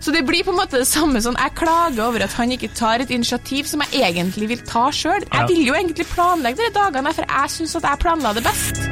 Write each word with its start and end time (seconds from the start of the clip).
Så 0.00 0.12
det 0.14 0.22
blir 0.26 0.44
på 0.46 0.52
en 0.54 0.60
måte 0.60 0.78
det 0.78 0.86
samme 0.86 1.20
sånn 1.22 1.38
Jeg 1.40 1.56
klager 1.58 2.04
over 2.06 2.22
at 2.26 2.34
han 2.38 2.52
ikke 2.54 2.70
tar 2.78 3.02
et 3.02 3.10
initiativ 3.14 3.66
som 3.70 3.82
jeg 3.82 4.04
egentlig 4.12 4.52
vil 4.54 4.62
ta 4.66 4.88
sjøl. 4.94 5.24
Ja. 5.26 5.42
Jeg 5.42 5.50
vil 5.50 5.66
jo 5.72 5.74
egentlig 5.78 6.06
planlegge 6.12 6.62
de 6.68 6.74
dagene, 6.76 7.14
for 7.16 7.26
jeg 7.26 7.54
syns 7.56 7.76
at 7.80 7.88
jeg 7.90 8.02
planla 8.04 8.34
det 8.38 8.46
best. 8.46 8.84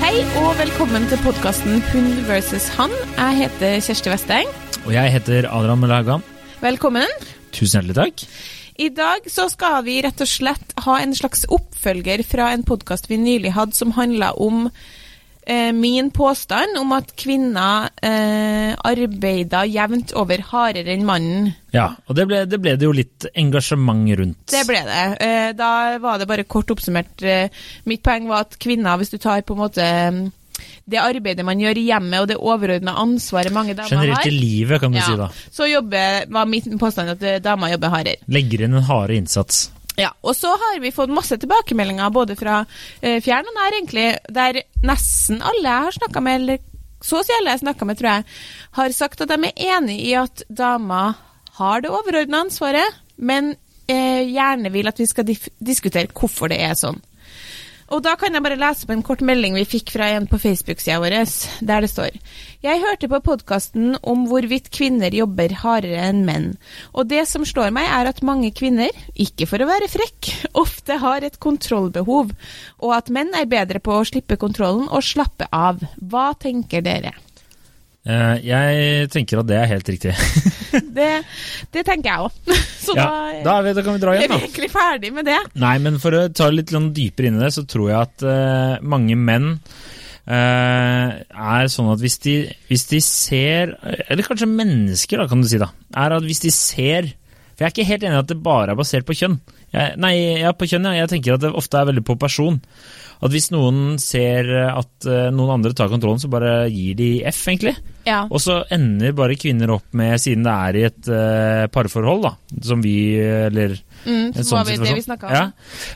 Hei 0.00 0.24
og 0.40 0.56
velkommen 0.58 1.04
til 1.12 1.20
podkasten 1.22 1.84
Hund 1.92 2.24
versus 2.26 2.66
han. 2.80 2.90
Jeg 3.14 3.42
heter 3.44 3.76
Kjersti 3.84 4.10
Vesteng. 4.10 4.48
Og 4.88 4.96
jeg 4.96 5.12
heter 5.12 5.46
Adrian 5.52 5.78
Melagan. 5.84 6.24
Velkommen. 6.64 7.06
Tusen 7.54 7.84
hjertelig 7.84 8.00
takk. 8.00 8.24
I 8.80 8.88
dag 8.96 9.26
så 9.28 9.44
skal 9.52 9.82
vi 9.84 9.98
rett 10.00 10.22
og 10.24 10.28
slett 10.30 10.72
ha 10.86 10.96
en 11.02 11.12
slags 11.16 11.42
oppfølger 11.52 12.22
fra 12.24 12.48
en 12.54 12.64
podkast 12.64 13.10
vi 13.10 13.18
nylig 13.20 13.52
hadde 13.52 13.76
som 13.76 13.92
handla 13.92 14.30
om 14.40 14.70
eh, 15.44 15.68
min 15.76 16.08
påstand 16.16 16.80
om 16.80 16.94
at 16.96 17.12
kvinner 17.20 17.90
eh, 18.00 18.72
arbeider 18.72 19.68
jevnt 19.68 20.14
over 20.16 20.40
hardere 20.48 20.94
enn 20.94 21.04
mannen. 21.04 21.50
Ja, 21.76 21.90
og 22.08 22.16
det 22.16 22.24
ble, 22.30 22.40
det 22.48 22.62
ble 22.64 22.78
det 22.80 22.88
jo 22.88 22.96
litt 22.96 23.28
engasjement 23.34 24.08
rundt. 24.22 24.46
Det 24.48 24.64
ble 24.70 24.80
det. 24.88 25.06
Eh, 25.28 25.50
da 25.58 25.72
var 26.00 26.22
det 26.22 26.30
bare 26.30 26.48
kort 26.48 26.72
oppsummert. 26.72 27.20
Eh, 27.20 27.52
mitt 27.84 28.04
poeng 28.06 28.32
var 28.32 28.48
at 28.48 28.56
kvinner, 28.64 28.96
hvis 28.96 29.12
du 29.12 29.20
tar 29.20 29.44
på 29.44 29.58
en 29.58 29.64
måte 29.66 29.90
det 30.90 31.00
arbeidet 31.02 31.46
man 31.46 31.60
gjør 31.62 31.80
i 31.80 31.86
hjemmet 31.88 32.22
og 32.22 32.30
det 32.30 32.38
overordna 32.38 32.96
ansvaret 33.02 33.54
mange 33.54 33.74
damer 33.78 33.92
Generelt 33.92 34.22
har 34.22 34.30
i 34.30 34.36
livet, 34.36 34.80
kan 34.82 34.94
du 34.94 35.00
ja, 35.00 35.08
si 35.08 35.18
da. 35.20 35.28
Så 35.50 35.68
jobber, 35.70 36.24
var 36.32 36.48
min 36.50 36.80
påstand 36.80 37.14
at 37.16 37.26
eh, 37.26 37.42
damer 37.44 37.74
jobber 37.74 37.94
hardere. 37.94 38.24
Legger 38.30 38.66
inn 38.66 38.78
en 38.78 38.88
harde 38.88 39.18
innsats. 39.18 39.68
Ja, 39.98 40.10
og 40.24 40.36
så 40.36 40.52
har 40.56 40.80
vi 40.80 40.92
fått 40.94 41.12
masse 41.12 41.36
tilbakemeldinger 41.40 42.12
både 42.14 42.36
fra 42.38 42.62
eh, 43.02 43.18
fjern 43.24 43.48
og 43.48 43.56
nær, 43.56 43.76
egentlig, 43.76 44.06
der 44.32 44.62
nesten 44.86 45.42
alle 45.42 45.66
jeg 45.66 45.88
har 45.88 45.98
snakka 45.98 46.22
med, 46.24 46.40
eller 46.40 46.62
så 47.04 47.20
å 47.20 47.24
si 47.24 47.34
alle 47.34 47.52
jeg 47.52 47.58
har 47.58 47.64
snakka 47.64 47.88
med, 47.88 47.98
tror 47.98 48.10
jeg, 48.10 48.24
har 48.78 48.94
sagt 48.96 49.24
at 49.24 49.32
de 49.32 49.50
er 49.50 49.66
enig 49.76 49.98
i 50.04 50.14
at 50.20 50.44
damer 50.48 51.18
har 51.60 51.84
det 51.84 51.92
overordna 51.92 52.44
ansvaret, 52.46 53.00
men 53.16 53.54
eh, 53.90 54.24
gjerne 54.30 54.72
vil 54.72 54.88
at 54.88 55.00
vi 55.00 55.08
skal 55.08 55.28
diskutere 55.28 56.12
hvorfor 56.14 56.52
det 56.52 56.60
er 56.64 56.76
sånn. 56.78 57.00
Og 57.90 58.02
da 58.06 58.12
kan 58.18 58.34
jeg 58.34 58.42
bare 58.44 58.58
lese 58.58 58.86
opp 58.86 58.92
en 58.94 59.02
kort 59.06 59.22
melding 59.26 59.56
vi 59.58 59.64
fikk 59.66 59.90
fra 59.96 60.06
en 60.14 60.28
på 60.30 60.38
Facebook-sida 60.38 61.00
vår, 61.02 61.16
der 61.66 61.82
det 61.82 61.90
står 61.90 62.18
Jeg 62.62 62.82
hørte 62.84 63.08
på 63.10 63.18
podkasten 63.26 63.96
om 64.06 64.28
hvorvidt 64.30 64.70
kvinner 64.74 65.14
jobber 65.14 65.56
hardere 65.64 66.04
enn 66.10 66.22
menn, 66.26 66.46
og 66.94 67.08
det 67.10 67.24
som 67.26 67.46
slår 67.48 67.72
meg 67.74 67.88
er 67.90 68.10
at 68.12 68.22
mange 68.26 68.52
kvinner, 68.54 68.94
ikke 69.18 69.48
for 69.50 69.62
å 69.62 69.68
være 69.70 69.90
frekk, 69.90 70.30
ofte 70.60 71.00
har 71.02 71.26
et 71.26 71.40
kontrollbehov, 71.42 72.30
og 72.78 72.94
at 72.94 73.10
menn 73.10 73.34
er 73.34 73.50
bedre 73.50 73.82
på 73.82 73.98
å 73.98 74.06
slippe 74.06 74.38
kontrollen 74.38 74.86
og 74.86 75.02
slappe 75.06 75.50
av. 75.50 75.82
Hva 75.98 76.30
tenker 76.38 76.86
dere? 76.86 77.16
Eh, 78.00 78.36
jeg 78.48 79.08
tenker 79.12 79.42
at 79.42 79.48
det 79.50 79.58
er 79.60 79.70
helt 79.74 79.92
riktig. 79.92 80.14
Det, 80.70 81.08
det 81.74 81.82
tenker 81.82 82.06
jeg 82.06 82.26
òg. 82.28 82.52
Så 82.86 82.94
ja, 82.94 83.04
da, 83.04 83.40
da, 83.44 83.54
er 83.58 83.64
vi, 83.66 83.72
da 83.76 83.82
kan 83.84 83.96
vi 83.96 84.02
dra 84.02 84.12
er 84.14 84.20
igjen, 84.20 84.30
vi 84.30 84.36
da. 84.36 84.46
egentlig 84.46 84.68
ferdig 84.72 85.10
med 85.14 85.26
det. 85.28 85.38
Nei, 85.60 85.72
men 85.82 85.98
for 86.02 86.16
å 86.16 86.20
ta 86.32 86.46
litt 86.52 86.70
sånn 86.72 86.92
dypere 86.96 87.30
inn 87.30 87.40
i 87.40 87.42
det, 87.42 87.50
så 87.56 87.64
tror 87.68 87.88
jeg 87.90 87.98
at 87.98 88.26
uh, 88.26 88.76
mange 88.82 89.18
menn 89.18 89.56
Uh, 90.30 91.16
er 91.26 91.70
sånn 91.72 91.88
at 91.90 91.98
hvis 91.98 92.18
de, 92.22 92.34
hvis 92.68 92.84
de 92.86 92.98
ser 93.02 93.72
Eller 93.82 94.22
kanskje 94.22 94.46
mennesker, 94.46 95.18
da, 95.18 95.24
kan 95.26 95.40
du 95.42 95.48
si, 95.48 95.58
da. 95.58 95.70
Er 95.98 96.14
at 96.14 96.26
hvis 96.28 96.42
de 96.44 96.52
ser 96.54 97.08
For 97.60 97.66
jeg 97.66 97.74
er 97.74 97.74
ikke 97.74 97.90
helt 97.90 98.04
enig 98.08 98.16
i 98.16 98.20
at 98.22 98.28
det 98.30 98.38
bare 98.40 98.72
er 98.72 98.76
basert 98.78 99.04
på 99.04 99.12
kjønn. 99.18 99.34
Jeg, 99.68 99.96
nei, 100.00 100.14
ja, 100.40 100.54
på 100.56 100.64
kjønn, 100.64 100.86
ja. 100.88 101.02
Jeg 101.02 101.10
tenker 101.12 101.34
at 101.34 101.42
det 101.42 101.50
ofte 101.60 101.76
er 101.76 101.90
veldig 101.90 102.02
på 102.08 102.14
person. 102.16 102.54
At 103.20 103.34
hvis 103.34 103.50
noen 103.52 103.98
ser 104.00 104.48
at 104.64 105.04
eh, 105.04 105.26
noen 105.28 105.52
andre 105.58 105.74
tar 105.76 105.90
kontrollen, 105.92 106.22
så 106.22 106.30
bare 106.32 106.54
gir 106.72 106.96
de 106.96 107.10
F, 107.28 107.42
egentlig. 107.52 107.74
Ja. 108.08 108.22
Og 108.32 108.40
så 108.40 108.62
ender 108.72 109.12
bare 109.18 109.36
kvinner 109.36 109.74
opp 109.76 109.92
med, 109.92 110.16
siden 110.24 110.48
det 110.48 110.54
er 110.56 110.78
i 110.80 110.86
et 110.88 111.10
uh, 111.12 111.66
parforhold, 111.68 112.24
da, 112.24 112.32
som 112.64 112.80
vi, 112.80 112.96
eller 113.20 113.76
Mm, 114.00 114.30
en 114.32 114.46
sånn 114.48 114.64
vi 114.64 114.78
det 114.80 114.94
vi 114.96 115.02
situasjon. 115.04 115.26
om. 115.28 115.34
Ja. 115.36 115.42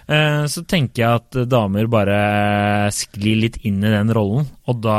Uh, 0.04 0.42
så 0.52 0.66
tenker 0.68 1.00
jeg 1.00 1.22
at 1.22 1.38
damer 1.48 1.88
bare 1.88 2.18
sklir 2.92 3.40
litt 3.40 3.56
inn 3.64 3.80
i 3.80 3.94
den 3.94 4.12
rollen, 4.12 4.44
og 4.68 4.84
da 4.84 4.98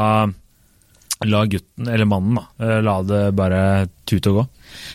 la 1.29 1.45
gutten, 1.45 1.85
eller 1.85 2.09
mannen, 2.09 2.41
da, 2.41 2.79
la 2.81 2.97
det 3.05 3.21
bare 3.37 3.61
tute 4.09 4.33
og 4.33 4.39
gå. 4.41 4.47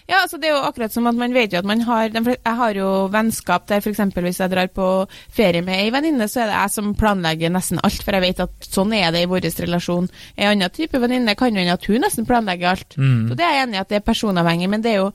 Ja, 0.08 0.22
altså 0.22 0.40
det 0.40 0.50
er 0.50 0.56
jo 0.56 0.64
akkurat 0.68 0.94
som 0.94 1.08
at 1.10 1.18
man 1.18 1.34
vet 1.34 1.52
jo 1.52 1.60
at 1.60 1.68
man 1.68 1.84
har 1.86 2.10
Jeg 2.10 2.56
har 2.60 2.74
jo 2.74 2.88
vennskap 3.12 3.66
der 3.68 3.80
f.eks. 3.80 4.00
hvis 4.14 4.40
jeg 4.40 4.50
drar 4.50 4.70
på 4.74 4.86
ferie 5.32 5.62
med 5.62 5.78
ei 5.80 5.90
venninne, 5.94 6.28
så 6.28 6.42
er 6.42 6.50
det 6.50 6.58
jeg 6.58 6.74
som 6.76 6.94
planlegger 6.94 7.52
nesten 7.52 7.80
alt, 7.82 8.02
for 8.02 8.16
jeg 8.16 8.24
vet 8.26 8.42
at 8.44 8.68
sånn 8.70 8.92
er 8.96 9.10
det 9.14 9.24
i 9.24 9.30
vår 9.30 9.46
relasjon. 9.60 10.08
En 10.36 10.52
annen 10.52 10.70
type 10.74 10.98
venninne 11.00 11.34
kan 11.38 11.54
jo 11.54 11.60
hende 11.62 11.76
at 11.76 11.86
hun 11.88 12.00
nesten 12.04 12.26
planlegger 12.28 12.72
alt. 12.72 12.96
Så 13.30 13.36
det 13.38 13.46
er 13.46 13.56
jeg 13.56 13.66
enig 13.68 13.78
i 13.78 13.82
at 13.82 13.90
det 13.92 14.00
er 14.00 14.06
personavhengig, 14.06 14.70
men 14.70 14.82
det 14.84 14.92
er 14.92 15.00
jo 15.02 15.10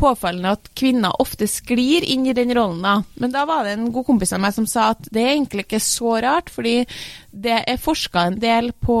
påfallende 0.00 0.54
at 0.56 0.70
kvinner 0.76 1.20
ofte 1.22 1.48
sklir 1.50 2.06
inn 2.06 2.26
i 2.26 2.36
den 2.36 2.52
rollen 2.56 2.82
da. 2.84 2.96
Men 3.20 3.34
da 3.34 3.44
var 3.48 3.64
det 3.64 3.76
en 3.76 3.90
god 3.92 4.06
kompis 4.06 4.32
av 4.36 4.42
meg 4.42 4.56
som 4.56 4.66
sa 4.70 4.90
at 4.94 5.10
det 5.12 5.22
er 5.22 5.34
egentlig 5.34 5.66
ikke 5.66 5.82
så 5.84 6.16
rart, 6.24 6.50
fordi 6.52 6.84
det 7.30 7.62
er 7.66 7.80
forska 7.80 8.26
en 8.30 8.40
del 8.40 8.72
på 8.72 9.00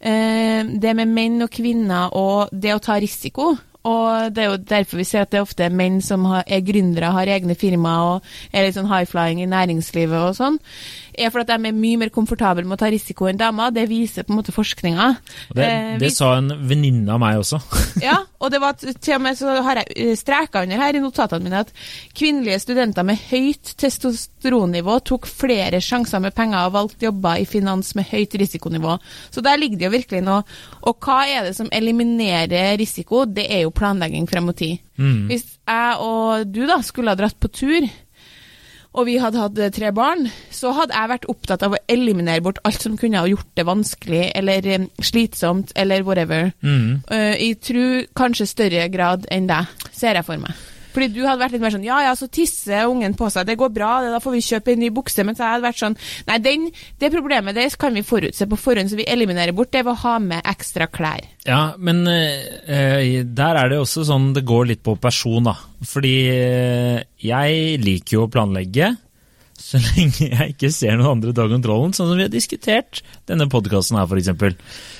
eh, 0.00 0.62
det 0.66 0.94
med 0.98 1.12
menn 1.12 1.42
og 1.46 1.52
kvinner 1.52 2.14
og 2.16 2.52
det 2.52 2.74
å 2.76 2.82
ta 2.82 2.98
risiko. 3.02 3.54
Og 3.86 4.34
det 4.34 4.42
er 4.42 4.50
jo 4.50 4.56
derfor 4.56 4.98
vi 5.00 5.06
ser 5.06 5.22
at 5.22 5.32
det 5.32 5.38
er 5.38 5.46
ofte 5.46 5.68
menn 5.70 6.00
som 6.02 6.24
er 6.26 6.64
gründere, 6.66 7.12
har 7.14 7.30
egne 7.30 7.54
firmaer 7.58 8.16
og 8.16 8.30
er 8.52 8.66
litt 8.66 8.78
sånn 8.78 8.90
high-flying 8.90 9.42
i 9.44 9.50
næringslivet 9.50 10.18
og 10.18 10.34
sånn, 10.38 10.58
er 11.18 11.32
fordi 11.34 11.52
de 11.52 11.70
er 11.70 11.76
mye 11.76 12.00
mer 12.00 12.12
komfortable 12.14 12.64
med 12.66 12.78
å 12.78 12.80
ta 12.84 12.90
risiko 12.92 13.28
enn 13.30 13.40
damer. 13.40 13.74
Det 13.74 13.86
viser 13.90 14.26
på 14.26 14.34
en 14.34 14.40
måte 14.40 14.54
forskninga. 14.56 15.08
Det, 15.54 15.66
Eh, 15.66 15.98
det 16.00 16.10
sa 16.14 16.32
en 16.38 16.52
venninne 16.68 17.12
av 17.12 17.20
meg 17.22 17.40
også. 17.40 17.60
ja, 18.06 18.18
og 18.40 18.52
det 18.52 18.60
var 18.62 18.76
til 18.78 19.16
og 19.16 19.22
med 19.24 19.38
så 19.38 19.56
har 19.64 19.80
jeg 19.82 19.96
eh, 19.96 20.12
streka 20.18 20.62
under 20.66 20.80
her 20.80 20.96
i 20.96 21.02
notatene 21.02 21.46
mine 21.46 21.62
at 21.64 21.72
kvinnelige 22.16 22.60
studenter 22.64 23.06
med 23.06 23.20
høyt 23.30 23.74
testosteronnivå 23.80 24.98
tok 25.08 25.28
flere 25.30 25.80
sjanser 25.84 26.22
med 26.22 26.36
penger 26.36 26.68
og 26.68 26.76
valgte 26.76 27.08
jobber 27.08 27.42
i 27.42 27.48
finans 27.48 27.94
med 27.98 28.08
høyt 28.10 28.36
risikonivå. 28.40 28.98
Så 29.34 29.44
der 29.44 29.60
ligger 29.60 29.80
det 29.80 29.88
jo 29.88 29.94
virkelig 29.96 30.24
noe. 30.26 30.42
Og 30.86 30.98
hva 31.02 31.22
er 31.28 31.48
det 31.48 31.56
som 31.58 31.70
eliminerer 31.74 32.76
risiko? 32.80 33.24
Det 33.26 33.48
er 33.50 33.64
jo 33.66 33.74
planlegging 33.74 34.28
frem 34.30 34.48
mot 34.48 34.56
tid. 34.56 34.82
Hvis 34.96 35.44
jeg 35.68 35.96
og 36.00 36.46
du 36.48 36.62
da 36.68 36.78
skulle 36.84 37.12
ha 37.12 37.18
dratt 37.18 37.36
på 37.40 37.50
tur, 37.52 37.84
og 38.96 39.04
vi 39.08 39.18
hadde 39.20 39.40
hatt 39.40 39.58
eh, 39.60 39.72
tre 39.74 39.90
barn, 39.94 40.26
så 40.50 40.72
hadde 40.76 40.96
jeg 40.96 41.12
vært 41.12 41.28
opptatt 41.32 41.64
av 41.66 41.76
å 41.76 41.82
eliminere 41.92 42.42
bort 42.44 42.60
alt 42.64 42.80
som 42.82 42.96
kunne 43.00 43.20
ha 43.20 43.28
gjort 43.28 43.50
det 43.58 43.66
vanskelig 43.68 44.22
eller 44.38 44.70
eh, 44.72 44.86
slitsomt 45.04 45.74
eller 45.76 46.04
whatever. 46.06 46.52
Eh, 47.12 47.34
I 47.48 47.50
tru 47.60 48.06
kanskje 48.16 48.48
større 48.48 48.88
grad 48.92 49.28
enn 49.32 49.50
deg, 49.50 49.68
ser 49.92 50.16
jeg 50.16 50.26
for 50.26 50.40
meg. 50.40 50.56
Fordi 50.96 51.10
du 51.12 51.20
hadde 51.26 51.42
vært 51.42 51.52
litt 51.52 51.60
mer 51.60 51.74
sånn 51.74 51.84
ja 51.84 51.98
ja, 52.06 52.14
så 52.16 52.30
tisser 52.32 52.88
ungen 52.88 53.12
på 53.18 53.28
seg, 53.32 53.44
det 53.44 53.58
går 53.60 53.72
bra, 53.74 53.90
det, 54.00 54.14
da 54.14 54.20
får 54.24 54.32
vi 54.32 54.44
kjøpe 54.46 54.72
en 54.72 54.80
ny 54.80 54.88
bukse. 54.96 55.26
Mens 55.28 55.42
jeg 55.42 55.50
hadde 55.50 55.66
vært 55.66 55.82
sånn 55.82 55.96
nei, 56.30 56.38
den, 56.40 56.68
det 57.02 57.12
problemet 57.12 57.58
det 57.58 57.68
kan 57.76 57.92
vi 57.92 58.04
forutse 58.06 58.48
på 58.48 58.58
forhånd, 58.60 58.88
så 58.88 58.96
vi 58.96 59.08
eliminerer 59.12 59.52
bort 59.56 59.74
det 59.76 59.84
ved 59.84 59.92
å 59.92 60.02
ha 60.06 60.16
med 60.24 60.40
ekstra 60.48 60.88
klær. 60.88 61.26
Ja, 61.44 61.76
men 61.76 62.06
eh, 62.08 63.20
der 63.28 63.60
er 63.60 63.70
det 63.70 63.82
også 63.82 64.06
sånn 64.08 64.32
det 64.36 64.46
går 64.48 64.70
litt 64.72 64.84
på 64.86 64.96
person, 65.00 65.44
da. 65.52 65.58
Fordi 65.86 66.14
eh, 66.32 67.02
jeg 67.20 67.82
liker 67.84 68.16
jo 68.16 68.24
å 68.24 68.32
planlegge. 68.32 68.94
Så 69.56 69.80
lenge 69.92 70.30
jeg 70.30 70.54
ikke 70.54 70.72
ser 70.74 70.96
noen 70.96 71.18
andre 71.18 71.36
ta 71.36 71.46
kontrollen, 71.50 71.94
sånn 71.96 72.10
som 72.10 72.18
vi 72.18 72.26
har 72.26 72.32
diskutert 72.32 73.02
denne 73.28 73.48
podkasten 73.52 74.00
her, 74.00 74.08
f.eks., 74.08 74.56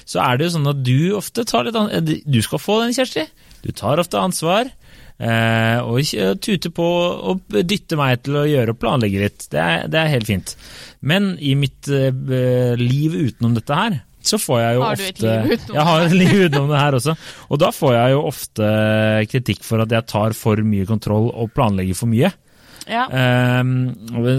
så 0.06 0.22
er 0.22 0.36
det 0.36 0.48
jo 0.48 0.56
sånn 0.58 0.70
at 0.70 0.82
du 0.86 0.98
ofte 1.18 1.44
tar 1.48 1.66
litt 1.66 1.76
an 1.78 1.90
Du 2.04 2.40
skal 2.44 2.62
få 2.62 2.82
den, 2.84 2.94
Kjersti. 2.96 3.26
Du 3.64 3.72
tar 3.74 3.98
ofte 4.02 4.20
ansvar. 4.20 4.70
Eh, 5.16 5.78
og 5.80 6.02
ikke 6.02 6.34
tute 6.44 6.70
på 6.76 6.86
og 7.32 7.54
dytte 7.64 7.96
meg 7.96 8.20
til 8.26 8.36
å 8.42 8.48
gjøre 8.48 8.74
og 8.74 8.80
planlegge 8.82 9.22
litt. 9.22 9.46
Det 9.52 9.62
er, 9.62 9.86
det 9.88 10.00
er 10.00 10.12
helt 10.12 10.28
fint. 10.28 10.56
Men 11.00 11.34
i 11.40 11.54
mitt 11.58 11.88
eh, 11.88 12.76
liv 12.80 13.16
utenom 13.16 13.56
dette 13.56 13.80
her, 13.80 14.00
så 14.26 14.40
får 14.42 14.58
jeg 14.58 14.74
jo 14.76 14.82
Har 14.82 14.96
du 14.98 15.04
et 15.04 15.12
ofte 15.12 15.34
liv 15.36 15.52
utenom 15.54 15.76
Jeg 15.78 15.86
har 15.88 16.04
et 16.04 16.16
liv 16.16 16.40
utenom 16.48 16.72
det 16.72 16.80
her 16.82 16.98
også. 16.98 17.14
Og 17.48 17.62
da 17.62 17.70
får 17.74 17.94
jeg 17.96 18.16
jo 18.16 18.24
ofte 18.32 18.72
kritikk 19.30 19.62
for 19.66 19.84
at 19.84 19.94
jeg 19.94 20.10
tar 20.10 20.36
for 20.36 20.66
mye 20.66 20.88
kontroll 20.88 21.30
og 21.30 21.54
planlegger 21.54 21.98
for 21.98 22.10
mye. 22.10 22.32
Ja. 22.86 23.06
Ehm, 23.10 23.72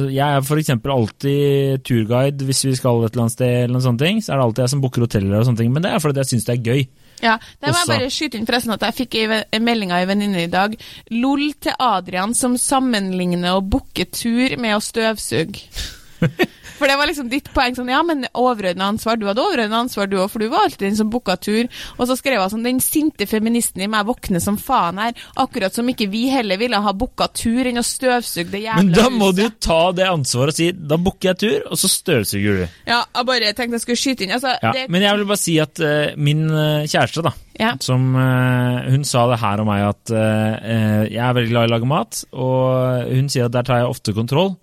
jeg 0.07 0.23
er 0.23 0.39
f.eks. 0.39 0.71
alltid 0.71 1.83
turguide 1.87 2.47
hvis 2.47 2.63
vi 2.63 2.75
skal 2.79 3.03
et 3.03 3.11
eller 3.11 3.25
annet 3.25 3.35
sted, 3.35 3.55
eller 3.63 3.75
noen 3.75 3.85
sånne 3.89 4.03
ting. 4.03 4.21
Så 4.23 4.33
er 4.33 4.39
det 4.39 4.45
alltid 4.45 4.63
jeg 4.65 4.73
som 4.75 4.83
booker 4.83 5.07
hoteller 5.07 5.39
og 5.39 5.49
sånne 5.49 5.63
ting, 5.63 5.73
men 5.73 5.83
det 5.83 5.91
er 5.91 6.03
fordi 6.03 6.23
jeg 6.23 6.31
syns 6.33 6.47
det 6.47 6.55
er 6.57 6.69
gøy. 6.71 6.85
Ja, 7.23 7.37
Der 7.61 7.73
må 7.73 7.79
jeg 7.81 7.89
bare 7.89 8.09
skyte 8.13 8.37
inn 8.37 8.45
forresten 8.45 8.75
at 8.75 8.83
jeg 8.85 8.97
fikk 8.99 9.15
ei 9.17 9.41
i 9.57 9.61
melding 9.63 9.93
av 9.93 10.03
ei 10.03 10.09
venninne 10.09 10.43
i 10.45 10.51
dag. 10.51 10.75
LOL 11.09 11.49
til 11.65 11.73
Adrian 11.81 12.35
som 12.37 12.57
sammenligner 12.61 13.57
å 13.57 13.63
booke 13.65 14.05
tur 14.13 14.57
med 14.61 14.77
å 14.77 14.83
støvsuge. 14.83 15.65
For 16.77 16.87
det 16.89 16.95
var 16.99 17.09
liksom 17.09 17.29
ditt 17.31 17.49
poeng 17.55 17.75
sånn, 17.77 17.89
ja, 17.91 17.99
men 18.05 18.25
overordna 18.37 18.91
ansvar. 18.91 19.17
Du 19.17 19.25
hadde 19.29 19.41
overordna 19.43 19.79
ansvar, 19.83 20.07
du 20.11 20.17
òg, 20.21 20.29
for 20.29 20.43
du 20.43 20.47
var 20.51 20.67
alltid 20.67 20.85
den 20.87 20.97
som 20.99 21.09
booka 21.13 21.35
tur. 21.41 21.67
Og 21.97 22.07
så 22.09 22.17
skrev 22.19 22.41
hun 22.43 22.51
sånn, 22.53 22.65
den 22.67 22.81
sinte 22.83 23.25
feministen 23.29 23.81
i 23.81 23.89
meg 23.91 24.05
våkner 24.07 24.41
som 24.43 24.59
faen 24.61 25.01
her, 25.01 25.17
akkurat 25.41 25.73
som 25.73 25.89
ikke 25.89 26.07
vi 26.13 26.27
heller 26.31 26.59
ville 26.61 26.77
ha 26.83 26.93
booka 26.93 27.27
tur 27.33 27.65
enn 27.69 27.81
å 27.81 27.85
støvsuge 27.85 28.51
det 28.53 28.61
jævla 28.65 28.83
Men 28.83 28.93
da 28.93 29.07
må 29.09 29.31
huset. 29.31 29.57
du 29.57 29.65
ta 29.67 29.79
det 29.97 30.07
ansvaret 30.09 30.53
og 30.53 30.59
si 30.61 30.69
da 30.71 30.97
booker 31.01 31.31
jeg 31.33 31.41
tur, 31.43 31.67
og 31.71 31.81
så 31.81 31.89
støvsuger 31.91 32.61
du. 32.61 32.63
Ja, 32.87 33.01
jeg 33.15 33.29
bare 33.31 33.53
tenkte 33.57 33.79
jeg 33.79 33.85
skulle 33.87 34.01
skyte 34.03 34.27
inn. 34.27 34.35
Altså, 34.37 34.53
Ja, 34.61 34.71
det, 34.77 34.85
men 34.93 35.01
jeg 35.05 35.17
vil 35.17 35.27
bare 35.33 35.41
si 35.41 35.57
at 35.61 35.79
uh, 35.83 36.13
min 36.17 36.45
eh, 36.49 36.85
kjæreste, 36.87 37.25
da, 37.25 37.33
Ja. 37.59 37.73
som 37.81 38.11
uh, 38.15 38.85
Hun 38.91 39.03
sa 39.07 39.25
det 39.31 39.39
her 39.41 39.61
om 39.63 39.67
meg 39.67 39.81
at 39.87 40.11
eh, 40.13 41.07
jeg 41.09 41.21
er 41.23 41.33
veldig 41.33 41.49
glad 41.51 41.65
i 41.65 41.71
å 41.71 41.73
lage 41.75 41.89
mat, 41.89 42.19
og 42.33 43.07
hun 43.11 43.29
sier 43.33 43.47
at 43.49 43.55
der 43.55 43.65
tar 43.67 43.81
jeg 43.81 43.89
ofte 43.91 44.13
kontroll. 44.15 44.55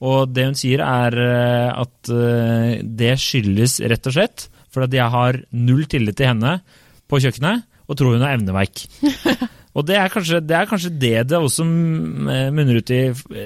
Og 0.00 0.30
det 0.32 0.46
hun 0.48 0.56
sier, 0.56 0.80
er 0.80 1.16
eh, 1.20 1.70
at 1.82 2.10
eh, 2.14 2.80
det 2.82 3.14
skyldes 3.20 3.80
rett 3.90 4.06
og 4.08 4.14
slett 4.16 4.46
for 4.72 4.86
at 4.86 4.94
jeg 4.94 5.12
har 5.12 5.40
null 5.52 5.84
tillit 5.90 6.16
til 6.16 6.30
henne 6.30 6.60
på 7.10 7.18
kjøkkenet, 7.20 7.66
og 7.90 7.98
tror 7.98 8.14
hun 8.14 8.22
har 8.24 8.36
evneveik. 8.38 8.84
Og 9.70 9.84
det 9.86 9.94
er, 10.00 10.08
kanskje, 10.10 10.40
det 10.42 10.54
er 10.58 10.66
kanskje 10.66 10.88
det 10.98 11.10
det 11.30 11.38
også 11.38 11.62
eh, 11.62 12.48
munner 12.50 12.80
ut 12.80 12.90
i 12.90 12.96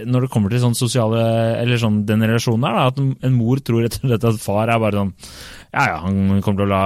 når 0.09 0.25
det 0.25 0.31
kommer 0.33 0.49
til 0.55 0.63
sånn 0.63 0.77
sosiale 0.79 1.21
Eller 1.61 1.77
sånn 1.83 1.99
den 2.09 2.25
relasjonen 2.25 2.65
her, 2.65 2.79
da, 2.79 2.87
at 2.89 3.01
en- 3.03 3.11
en 3.29 3.35
mor 3.37 3.61
tror 3.61 3.85
rett 3.85 3.99
og 4.01 4.07
slett 4.09 4.25
at 4.31 4.41
far 4.41 4.73
er 4.73 4.81
bare 4.81 5.03
sånn 5.03 5.11
Ja, 5.75 5.85
ja, 5.91 5.95
han 6.05 6.39
kommer 6.45 6.61
til 6.63 6.69
å 6.69 6.71
la, 6.71 6.83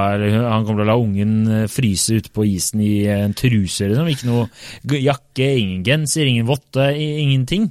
han 0.48 0.62
kommer 0.64 0.80
til 0.80 0.86
å 0.86 0.88
la 0.88 0.94
ungen 0.96 1.32
eh, 1.52 1.64
fryse 1.68 2.16
ute 2.16 2.30
på 2.32 2.46
isen 2.48 2.80
i 2.80 2.92
en 3.12 3.34
truse, 3.36 3.84
liksom. 3.90 4.08
Ikke 4.08 4.28
noe 4.30 4.46
jakke, 5.04 5.48
ingen 5.60 5.82
genser, 5.84 6.24
ingen 6.30 6.46
votte, 6.48 6.86
ingenting. 6.96 7.66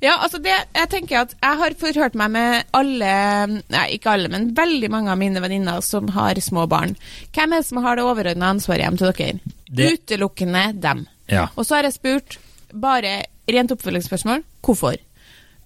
Ja, 0.00 0.14
altså 0.24 0.38
det, 0.40 0.54
jeg 0.72 0.90
tenker 0.94 1.20
at 1.26 1.34
jeg 1.36 1.60
har 1.60 1.76
forhørt 1.80 2.16
meg 2.16 2.32
med 2.32 2.64
alle, 2.78 3.12
nei 3.74 3.84
ikke 3.98 4.14
alle, 4.16 4.30
men 4.32 4.48
veldig 4.56 4.88
mange 4.94 5.12
av 5.12 5.20
mine 5.20 5.42
venninner 5.44 5.84
som 5.84 6.08
har 6.16 6.40
små 6.40 6.64
barn. 6.70 6.96
Hvem 7.36 7.52
er 7.58 7.60
det 7.60 7.68
som 7.68 7.82
har 7.84 8.00
det 8.00 8.06
overordna 8.08 8.54
ansvaret 8.54 8.86
hjem 8.86 8.96
til 9.02 9.12
dere? 9.12 9.54
Det- 9.68 9.90
Utelukkende 9.98 10.64
dem. 10.80 11.04
Ja. 11.28 11.48
Og 11.56 11.66
så 11.68 11.76
har 11.78 11.88
jeg 11.90 11.98
spurt, 11.98 12.38
bare 12.72 13.18
rent 13.50 13.72
oppfølgingsspørsmål, 13.76 14.40
hvorfor? 14.64 14.96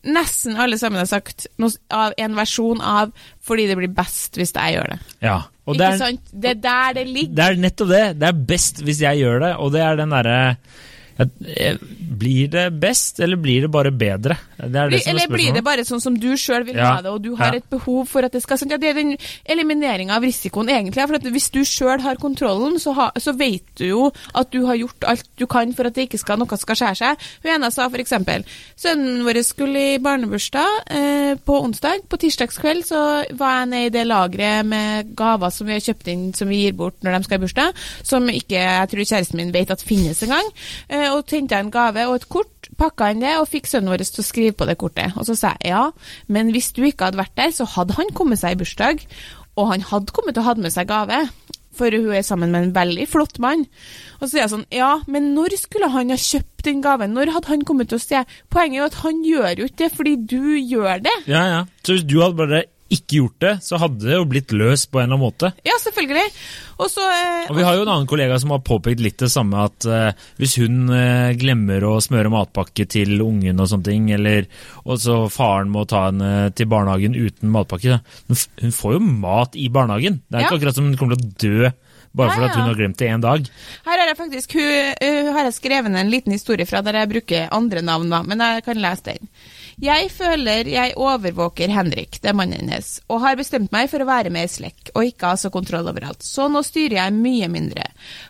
Nesten 0.07 0.57
alle 0.61 0.79
sammen 0.79 1.01
har 1.03 1.09
sagt 1.11 1.49
noe, 1.59 1.75
av 1.91 2.15
en 2.17 2.37
versjon 2.39 2.81
av 2.85 3.11
fordi 3.45 3.67
det 3.71 3.77
blir 3.81 3.91
best 3.95 4.39
hvis 4.39 4.55
jeg 4.55 4.77
gjør 4.77 4.95
det. 4.95 4.99
ja. 5.27 5.39
Ikke 5.69 5.83
det 5.83 5.85
er, 5.85 5.97
sant? 6.01 6.29
Det 6.33 6.49
er 6.49 6.61
der 6.65 6.93
det 6.97 7.03
ligger. 7.09 7.33
det 7.37 7.45
er 7.45 7.59
nettopp 7.61 7.89
det. 7.91 8.05
Det 8.17 8.29
er 8.31 8.39
best 8.49 8.79
hvis 8.87 9.03
jeg 9.05 9.21
gjør 9.21 9.43
det, 9.43 9.51
og 9.61 9.75
det 9.75 9.83
er 9.85 9.99
den 9.99 10.15
derre 10.15 10.39
Blir 11.19 12.49
det 12.49 12.71
best, 12.79 13.21
eller 13.21 13.37
blir 13.37 13.65
det 13.67 13.71
bare 13.75 13.91
bedre? 13.91 14.37
Det 14.57 14.71
det 14.71 15.01
som 15.03 15.11
er 15.11 15.11
Eller 15.11 15.31
blir 15.33 15.55
det 15.55 15.63
bare 15.67 15.85
sånn 15.87 16.03
som 16.03 16.15
du 16.19 16.31
sjøl 16.39 16.65
vil 16.67 16.79
Ja, 16.79 16.95
ha 16.95 17.03
det, 17.03 17.11
og 17.11 17.23
du 17.23 17.33
har 17.39 17.55
ja. 17.55 17.59
et 17.59 17.67
behov 17.71 18.07
for 18.11 18.27
at 18.27 18.35
det 18.35 18.43
skal 18.43 18.59
sånn, 18.59 18.71
ja, 18.71 18.79
Det 18.79 18.91
er 18.91 18.99
den 19.01 19.17
elimineringa 19.45 20.15
av 20.15 20.23
risikoen, 20.27 20.71
egentlig. 20.71 21.07
For 21.11 21.31
hvis 21.35 21.51
du 21.55 21.61
sjøl 21.67 22.03
har 22.05 22.21
kontrollen, 22.23 22.79
så, 22.83 22.95
ha, 22.95 23.09
så 23.19 23.35
vet 23.39 23.67
du 23.79 23.87
jo 23.89 24.05
at 24.35 24.51
du 24.55 24.65
har 24.67 24.79
gjort 24.79 25.09
alt 25.11 25.27
du 25.39 25.47
kan 25.51 25.75
for 25.75 25.91
at 25.91 25.97
det 25.99 26.07
ikke 26.09 26.21
skal, 26.23 26.39
noe 26.39 26.59
skal 26.59 26.79
skjære 26.79 27.01
seg. 27.03 27.27
Hun 27.43 27.53
ene 27.57 27.71
sa 27.75 27.89
f.eks.: 27.91 28.15
Sønnen 28.79 29.25
vår 29.27 29.43
skulle 29.47 29.85
i 29.95 29.99
barnebursdag 30.03 30.95
eh, 30.95 31.35
på 31.39 31.59
onsdag. 31.65 32.07
På 32.09 32.19
tirsdagskveld 32.21 32.87
så 32.87 33.03
var 33.39 33.61
jeg 33.61 33.71
nede 33.75 33.91
i 33.91 33.95
det 33.95 34.07
lageret 34.07 34.67
med 34.67 35.15
gaver 35.19 35.51
som 35.55 35.67
vi 35.67 35.77
har 35.77 35.85
kjøpt 35.85 36.11
inn 36.15 36.25
som 36.35 36.51
vi 36.51 36.63
gir 36.65 36.79
bort 36.79 37.03
når 37.03 37.19
de 37.19 37.29
skal 37.29 37.39
i 37.39 37.45
bursdag, 37.47 37.85
som 38.07 38.29
ikke 38.31 38.59
jeg 38.59 38.91
tror 38.93 39.05
kjæresten 39.05 39.41
min 39.41 39.55
vet 39.55 39.71
at 39.75 39.83
finnes 39.83 40.23
engang. 40.27 40.51
Eh, 40.89 41.08
og 41.13 41.27
tente 41.31 41.59
en 41.59 41.73
gave 41.75 42.07
og 42.09 42.19
et 42.19 42.29
kort, 42.31 42.71
pakka 42.79 43.13
inn 43.13 43.23
det 43.25 43.35
og 43.41 43.49
fikk 43.51 43.69
sønnen 43.71 43.93
vår 43.93 44.05
til 44.07 44.23
å 44.23 44.27
skrive 44.27 44.57
på 44.57 44.69
det 44.69 44.79
kortet. 44.81 45.17
Og 45.19 45.29
så 45.29 45.37
sa 45.39 45.55
jeg 45.59 45.75
ja, 45.75 45.85
men 46.31 46.53
hvis 46.55 46.73
du 46.77 46.83
ikke 46.87 47.09
hadde 47.09 47.21
vært 47.21 47.37
der, 47.39 47.53
så 47.55 47.69
hadde 47.77 47.97
han 47.99 48.13
kommet 48.17 48.41
seg 48.43 48.57
i 48.57 48.61
bursdag, 48.61 49.05
og 49.59 49.73
han 49.73 49.87
hadde 49.89 50.15
kommet 50.15 50.37
til 50.37 50.45
å 50.45 50.51
ha 50.51 50.59
med 50.59 50.75
seg 50.75 50.91
gave. 50.91 51.25
For 51.79 51.95
hun 51.95 52.15
er 52.17 52.25
sammen 52.27 52.51
med 52.51 52.69
en 52.69 52.73
veldig 52.75 53.05
flott 53.07 53.37
mann. 53.43 53.61
Og 54.19 54.25
så 54.25 54.33
sier 54.33 54.43
jeg 54.43 54.53
sånn, 54.55 54.65
ja, 54.75 54.97
men 55.07 55.31
når 55.37 55.55
skulle 55.61 55.91
han 55.93 56.11
ha 56.11 56.17
kjøpt 56.19 56.65
den 56.67 56.81
gaven? 56.83 57.15
Når 57.15 57.31
hadde 57.37 57.53
han 57.53 57.63
kommet 57.69 57.93
til 57.93 58.01
å 58.01 58.03
se? 58.03 58.25
Poenget 58.51 58.81
er 58.81 58.81
jo 58.81 58.89
at 58.89 58.99
han 59.05 59.21
gjør 59.27 59.63
jo 59.63 59.69
ikke 59.69 59.83
det 59.85 59.91
fordi 59.95 60.17
du 60.33 60.43
gjør 60.59 61.05
det. 61.07 61.15
Ja, 61.31 61.45
ja. 61.53 61.61
Så 61.87 61.95
hvis 61.95 62.09
du 62.11 62.19
hadde 62.23 62.41
bare 62.41 62.65
ikke 62.89 63.19
gjort 63.19 63.39
det, 63.45 63.51
så 63.67 63.77
hadde 63.83 64.01
det 64.07 64.15
jo 64.17 64.25
blitt 64.29 64.53
løst 64.57 64.89
på 64.91 65.01
en 65.01 65.05
eller 65.09 65.19
annen 65.19 65.27
måte. 65.27 65.51
Ja, 65.67 65.77
selvfølgelig. 65.83 66.25
Også, 66.81 67.03
eh, 67.05 67.51
Og 67.51 67.57
Vi 67.59 67.65
har 67.67 67.75
jo 67.77 67.83
en 67.83 67.91
annen 67.93 68.07
kollega 68.09 68.39
som 68.41 68.51
har 68.55 68.63
påpekt 68.65 69.03
litt 69.05 69.19
det 69.21 69.29
samme, 69.31 69.65
at 69.69 69.85
eh, 69.85 70.13
hvis 70.39 70.57
hun 70.63 70.89
eh, 70.95 71.35
glemmer 71.37 71.85
å 71.85 71.99
smøre 72.01 72.31
matpakke 72.33 72.87
til 72.89 73.21
ungen 73.21 73.61
og 73.61 73.69
sånne 73.69 73.85
ting, 73.91 74.09
eller 74.15 74.47
og 74.85 74.97
så 75.03 75.19
faren 75.33 75.69
må 75.69 75.85
ta 75.91 76.07
henne 76.07 76.53
til 76.57 76.71
barnehagen 76.71 77.15
uten 77.19 77.51
matpakke 77.53 78.01
Hun 78.29 78.73
får 78.73 78.97
jo 78.97 79.01
mat 79.01 79.57
i 79.59 79.69
barnehagen. 79.69 80.23
Det 80.29 80.39
er 80.39 80.41
Ja. 80.41 80.47
ikke 80.49 80.61
akkurat 80.63 80.75
som 80.75 80.89
hun 80.89 80.97
kommer 80.97 81.17
til 81.17 81.29
å 81.29 81.35
dø 81.37 81.73
bare 82.17 82.29
Ja, 82.33 82.35
fordi 82.49 82.57
hun 82.57 82.69
har 82.71 82.75
glemt 82.75 82.97
det 82.97 83.09
én 83.13 83.21
dag. 83.21 83.45
Her 83.85 83.99
har 84.01 84.07
jeg 84.09 84.17
faktisk 84.17 84.53
hun, 84.57 84.95
hun 85.03 85.33
har 85.37 85.45
jeg 85.45 85.55
skrevet 85.61 85.93
en 85.95 86.11
liten 86.11 86.33
historie 86.33 86.67
fra 86.67 86.81
der 86.83 86.93
jeg 87.03 87.11
bruker 87.13 87.49
andre 87.53 87.83
navn, 87.83 88.09
da, 88.09 88.23
men 88.23 88.39
jeg 88.39 88.65
kan 88.65 88.81
lese 88.81 89.03
den. 89.13 89.29
Jeg 89.79 90.09
føler 90.11 90.67
jeg 90.67 90.97
overvåker 90.99 91.71
Henrik, 91.71 92.17
det 92.19 92.33
er 92.33 92.35
mannen 92.35 92.65
hennes, 92.65 92.97
og 93.07 93.21
har 93.23 93.37
bestemt 93.39 93.71
meg 93.71 93.87
for 93.93 94.03
å 94.03 94.09
være 94.09 94.33
med 94.35 94.49
i 94.49 94.51
slekk, 94.51 94.91
og 94.99 95.07
ikke 95.07 95.31
ha 95.31 95.39
så 95.39 95.53
kontroll 95.55 95.87
overalt. 95.87 96.25
Så 96.27 96.49
nå 96.51 96.65
styrer 96.67 96.97
jeg 96.99 97.15
mye 97.15 97.47
mindre. 97.53 97.85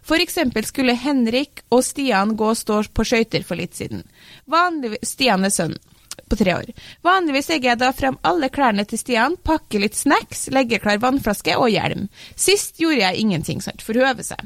For 0.04 0.20
eksempel 0.20 0.68
skulle 0.68 0.98
Henrik 1.00 1.62
og 1.72 1.80
Stian 1.86 2.34
gå 2.36 2.50
og 2.52 2.58
stå 2.60 2.82
på 2.92 3.06
skøyter 3.08 3.46
for 3.48 3.56
litt 3.56 3.78
siden. 3.80 4.04
Vanligvis, 4.44 5.14
Stian 5.14 5.48
er 5.48 5.54
sønnen 5.54 5.80
på 6.28 6.36
tre 6.36 6.52
år. 6.58 6.68
Vanligvis 7.06 7.48
legger 7.48 7.70
jeg 7.72 7.80
da 7.80 7.90
frem 7.96 8.20
alle 8.28 8.52
klærne 8.52 8.84
til 8.84 9.00
Stian, 9.00 9.38
pakker 9.40 9.80
litt 9.80 9.96
snacks, 9.96 10.50
legger 10.52 10.84
klar 10.84 11.00
vannflaske 11.00 11.56
og 11.56 11.72
hjelm. 11.72 12.10
Sist 12.36 12.76
gjorde 12.82 13.06
jeg 13.06 13.24
ingenting, 13.24 13.64
sant, 13.64 13.80
for 13.80 13.96
å 13.96 14.10
øve 14.10 14.26
seg. 14.26 14.44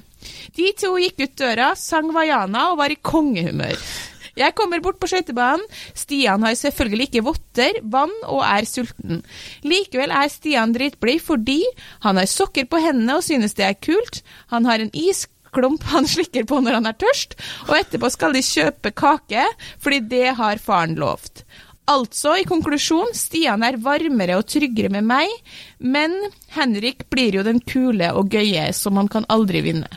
De 0.54 0.70
to 0.78 0.94
gikk 1.02 1.18
ut 1.24 1.36
døra, 1.42 1.72
sang 1.74 2.14
Vaiana 2.14 2.68
og 2.70 2.78
var 2.84 2.94
i 2.94 3.00
kongehumør. 3.02 3.74
Jeg 4.38 4.54
kommer 4.56 4.80
bort 4.84 5.00
på 5.00 5.08
skøytebanen. 5.10 5.64
Stian 5.98 6.44
har 6.46 6.56
selvfølgelig 6.58 7.10
ikke 7.10 7.24
votter, 7.26 7.80
vann 7.82 8.12
og 8.28 8.42
er 8.46 8.68
sulten. 8.68 9.22
Likevel 9.66 10.14
er 10.14 10.30
Stian 10.32 10.72
dritblid 10.74 11.20
fordi 11.22 11.60
han 12.06 12.20
har 12.20 12.30
sokker 12.30 12.68
på 12.70 12.80
hendene 12.82 13.18
og 13.18 13.26
synes 13.26 13.56
det 13.58 13.66
er 13.68 13.80
kult. 13.80 14.22
Han 14.54 14.68
har 14.68 14.82
en 14.82 14.92
isklump 14.96 15.84
han 15.92 16.08
slikker 16.14 16.48
på 16.48 16.62
når 16.64 16.80
han 16.80 16.88
er 16.88 16.96
tørst, 17.00 17.36
og 17.68 17.76
etterpå 17.80 18.12
skal 18.12 18.36
de 18.36 18.44
kjøpe 18.46 18.94
kake, 18.96 19.44
fordi 19.82 20.00
det 20.14 20.32
har 20.38 20.62
faren 20.62 20.96
lovt. 21.00 21.44
Altså, 21.90 22.36
i 22.38 22.46
konklusjon, 22.46 23.10
Stian 23.16 23.64
er 23.66 23.80
varmere 23.82 24.36
og 24.38 24.46
tryggere 24.48 24.92
med 24.94 25.04
meg, 25.08 25.32
men 25.82 26.14
Henrik 26.54 27.08
blir 27.10 27.40
jo 27.40 27.44
den 27.46 27.58
kule 27.58 28.12
og 28.14 28.30
gøye 28.32 28.70
som 28.76 29.00
han 29.00 29.10
kan 29.10 29.26
aldri 29.32 29.64
vinne. 29.66 29.90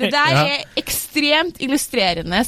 Det 0.00 0.10
der 0.10 0.32
Ja. 0.32 0.44
er 0.56 0.64
ekstremt 0.80 1.60
illustrerende, 1.60 2.40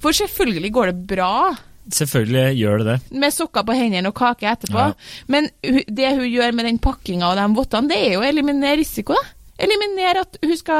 for 0.00 0.12
selvfølgelig 0.16 0.72
går 0.72 0.86
det 0.92 1.06
bra 1.16 1.56
Selvfølgelig 1.90 2.58
gjør 2.60 2.78
det 2.78 2.86
det. 2.86 3.18
med 3.18 3.32
sokker 3.34 3.64
på 3.66 3.74
hendene 3.74 4.08
og 4.12 4.14
kake 4.14 4.46
etterpå, 4.46 4.78
Ja. 4.78 4.92
men 5.28 5.48
det 5.62 6.10
hun 6.16 6.28
gjør 6.30 6.52
med 6.54 6.64
den 6.68 6.78
pakkinga 6.78 7.30
og 7.32 7.36
de 7.40 7.46
vottene, 7.56 7.88
det 7.88 7.96
er 7.98 8.12
jo 8.14 8.20
å 8.20 8.28
eliminere 8.28 8.76
risiko, 8.78 9.14
da. 9.16 9.26
Eliminere 9.60 10.22
at, 10.22 10.38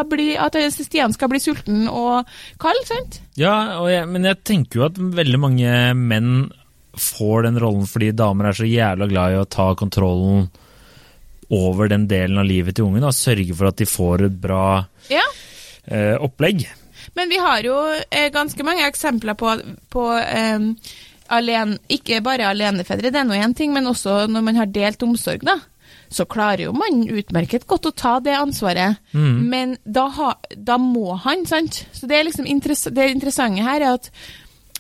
bli, 0.09 0.37
at 0.41 0.55
Stian 0.73 1.13
skal 1.13 1.29
bli 1.29 1.39
sulten 1.43 1.83
og 1.91 2.25
kald, 2.63 2.79
sant? 2.89 3.19
Ja, 3.37 3.79
og 3.81 3.91
jeg, 3.91 4.07
men 4.09 4.25
jeg 4.25 4.39
tenker 4.45 4.79
jo 4.81 4.85
at 4.87 4.95
veldig 4.97 5.39
mange 5.43 5.75
menn 5.97 6.51
får 6.97 7.43
den 7.45 7.59
rollen 7.61 7.85
fordi 7.87 8.13
damer 8.17 8.49
er 8.49 8.57
så 8.57 8.65
jævla 8.71 9.09
glad 9.11 9.35
i 9.35 9.41
å 9.43 9.49
ta 9.49 9.75
kontrollen 9.79 10.49
over 11.51 11.89
den 11.91 12.07
delen 12.11 12.39
av 12.39 12.47
livet 12.47 12.77
til 12.79 12.87
ungen 12.87 13.05
og 13.05 13.13
sørge 13.17 13.55
for 13.59 13.69
at 13.71 13.77
de 13.81 13.87
får 13.91 14.25
et 14.29 14.41
bra 14.41 14.85
Ja. 15.11 15.25
Eh, 15.87 16.17
opplegg. 16.21 16.67
Men 17.17 17.31
vi 17.33 17.39
har 17.41 17.65
jo 17.65 17.77
eh, 18.11 18.29
ganske 18.33 18.65
mange 18.67 18.87
eksempler 18.89 19.37
på, 19.39 19.55
på 19.93 20.07
eh, 20.19 20.67
alen, 21.31 21.77
ikke 21.89 22.21
bare 22.27 22.51
alenefedre, 22.51 23.13
det 23.13 23.23
er 23.23 23.29
nå 23.29 23.39
én 23.39 23.55
ting, 23.57 23.75
men 23.75 23.89
også 23.91 24.25
når 24.31 24.47
man 24.47 24.61
har 24.61 24.73
delt 24.73 25.03
omsorg, 25.07 25.45
da. 25.47 25.59
Så 26.11 26.27
klarer 26.27 26.65
jo 26.67 26.75
mannen 26.75 27.07
utmerket 27.21 27.69
godt 27.71 27.87
å 27.87 27.95
ta 27.95 28.17
det 28.23 28.35
ansvaret, 28.35 28.99
men 29.15 29.77
da, 29.87 30.09
ha, 30.17 30.33
da 30.57 30.75
må 30.83 31.15
han, 31.23 31.45
sant. 31.47 31.85
Så 31.95 32.09
det 32.11 32.19
er 32.19 32.27
liksom 32.27 32.49
det 32.97 33.07
interessante 33.13 33.63
her 33.63 33.79
er 33.79 33.95
at, 33.95 34.11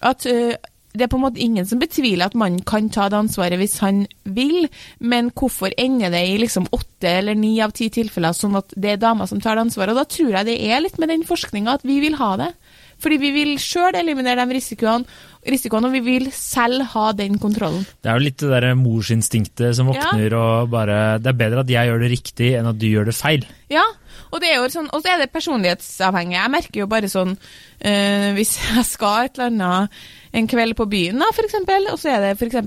at 0.02 0.26
eh, 0.26 0.58
det 0.90 1.04
er 1.06 1.10
på 1.10 1.20
en 1.20 1.22
måte 1.22 1.42
ingen 1.42 1.66
som 1.68 1.78
betviler 1.78 2.26
at 2.26 2.36
mannen 2.38 2.64
kan 2.66 2.88
ta 2.90 3.06
det 3.10 3.18
ansvaret 3.20 3.60
hvis 3.60 3.78
han 3.84 4.02
vil, 4.24 4.66
men 4.98 5.30
hvorfor 5.30 5.74
ender 5.78 6.10
det 6.10 6.24
i 6.26 6.36
liksom 6.42 6.66
åtte 6.74 7.12
eller 7.20 7.38
ni 7.38 7.56
av 7.62 7.74
ti 7.76 7.86
tilfeller 7.94 8.34
sånn 8.34 8.58
at 8.58 8.74
det 8.74 8.96
er 8.96 9.02
dama 9.02 9.28
som 9.30 9.42
tar 9.42 9.58
det 9.58 9.68
ansvaret? 9.68 9.94
Og 9.94 10.02
da 10.02 10.08
tror 10.10 10.34
jeg 10.34 10.48
det 10.50 10.58
er 10.66 10.82
litt 10.82 10.98
med 10.98 11.12
den 11.12 11.26
forskninga 11.28 11.78
at 11.78 11.86
vi 11.86 12.00
vil 12.02 12.18
ha 12.18 12.34
det. 12.40 12.52
Fordi 13.00 13.16
vi 13.16 13.30
vil 13.32 13.54
sjøl 13.62 13.96
eliminere 13.96 14.44
de 14.44 14.56
risikoene, 14.58 15.06
risikoene, 15.48 15.88
og 15.88 15.94
vi 15.94 16.02
vil 16.04 16.26
selv 16.36 16.84
ha 16.92 17.06
den 17.16 17.38
kontrollen. 17.40 17.86
Det 18.02 18.10
er 18.10 18.18
jo 18.18 18.26
litt 18.26 18.42
det 18.42 18.50
der 18.52 18.76
morsinstinktet 18.76 19.78
som 19.78 19.88
våkner 19.88 20.36
og 20.36 20.68
bare 20.74 20.98
Det 21.22 21.32
er 21.32 21.38
bedre 21.38 21.64
at 21.64 21.72
jeg 21.72 21.88
gjør 21.88 22.04
det 22.04 22.12
riktig 22.12 22.52
enn 22.58 22.68
at 22.68 22.80
du 22.80 22.86
gjør 22.90 23.08
det 23.08 23.16
feil. 23.16 23.46
Ja, 23.72 23.86
og 24.30 24.42
det 24.42 24.50
er 24.50 24.60
jo 24.60 24.68
sånn, 24.70 24.90
og 24.92 25.00
så 25.02 25.14
er 25.14 25.22
det 25.22 25.32
personlighetsavhengig. 25.32 26.36
Jeg 26.36 26.52
merker 26.52 26.82
jo 26.82 26.90
bare 26.90 27.08
sånn 27.10 27.32
øh, 27.34 28.28
Hvis 28.36 28.56
jeg 28.60 28.84
skal 28.86 29.30
et 29.30 29.38
eller 29.38 29.54
annet 29.54 30.02
en 30.32 30.46
kveld 30.50 30.76
på 30.78 30.86
byen, 30.90 31.18
da, 31.18 31.30
for 31.34 31.46
eksempel, 31.46 31.88
og 31.90 31.98
så 31.98 32.12
er 32.14 32.24
det 32.24 32.34
f.eks. 32.38 32.58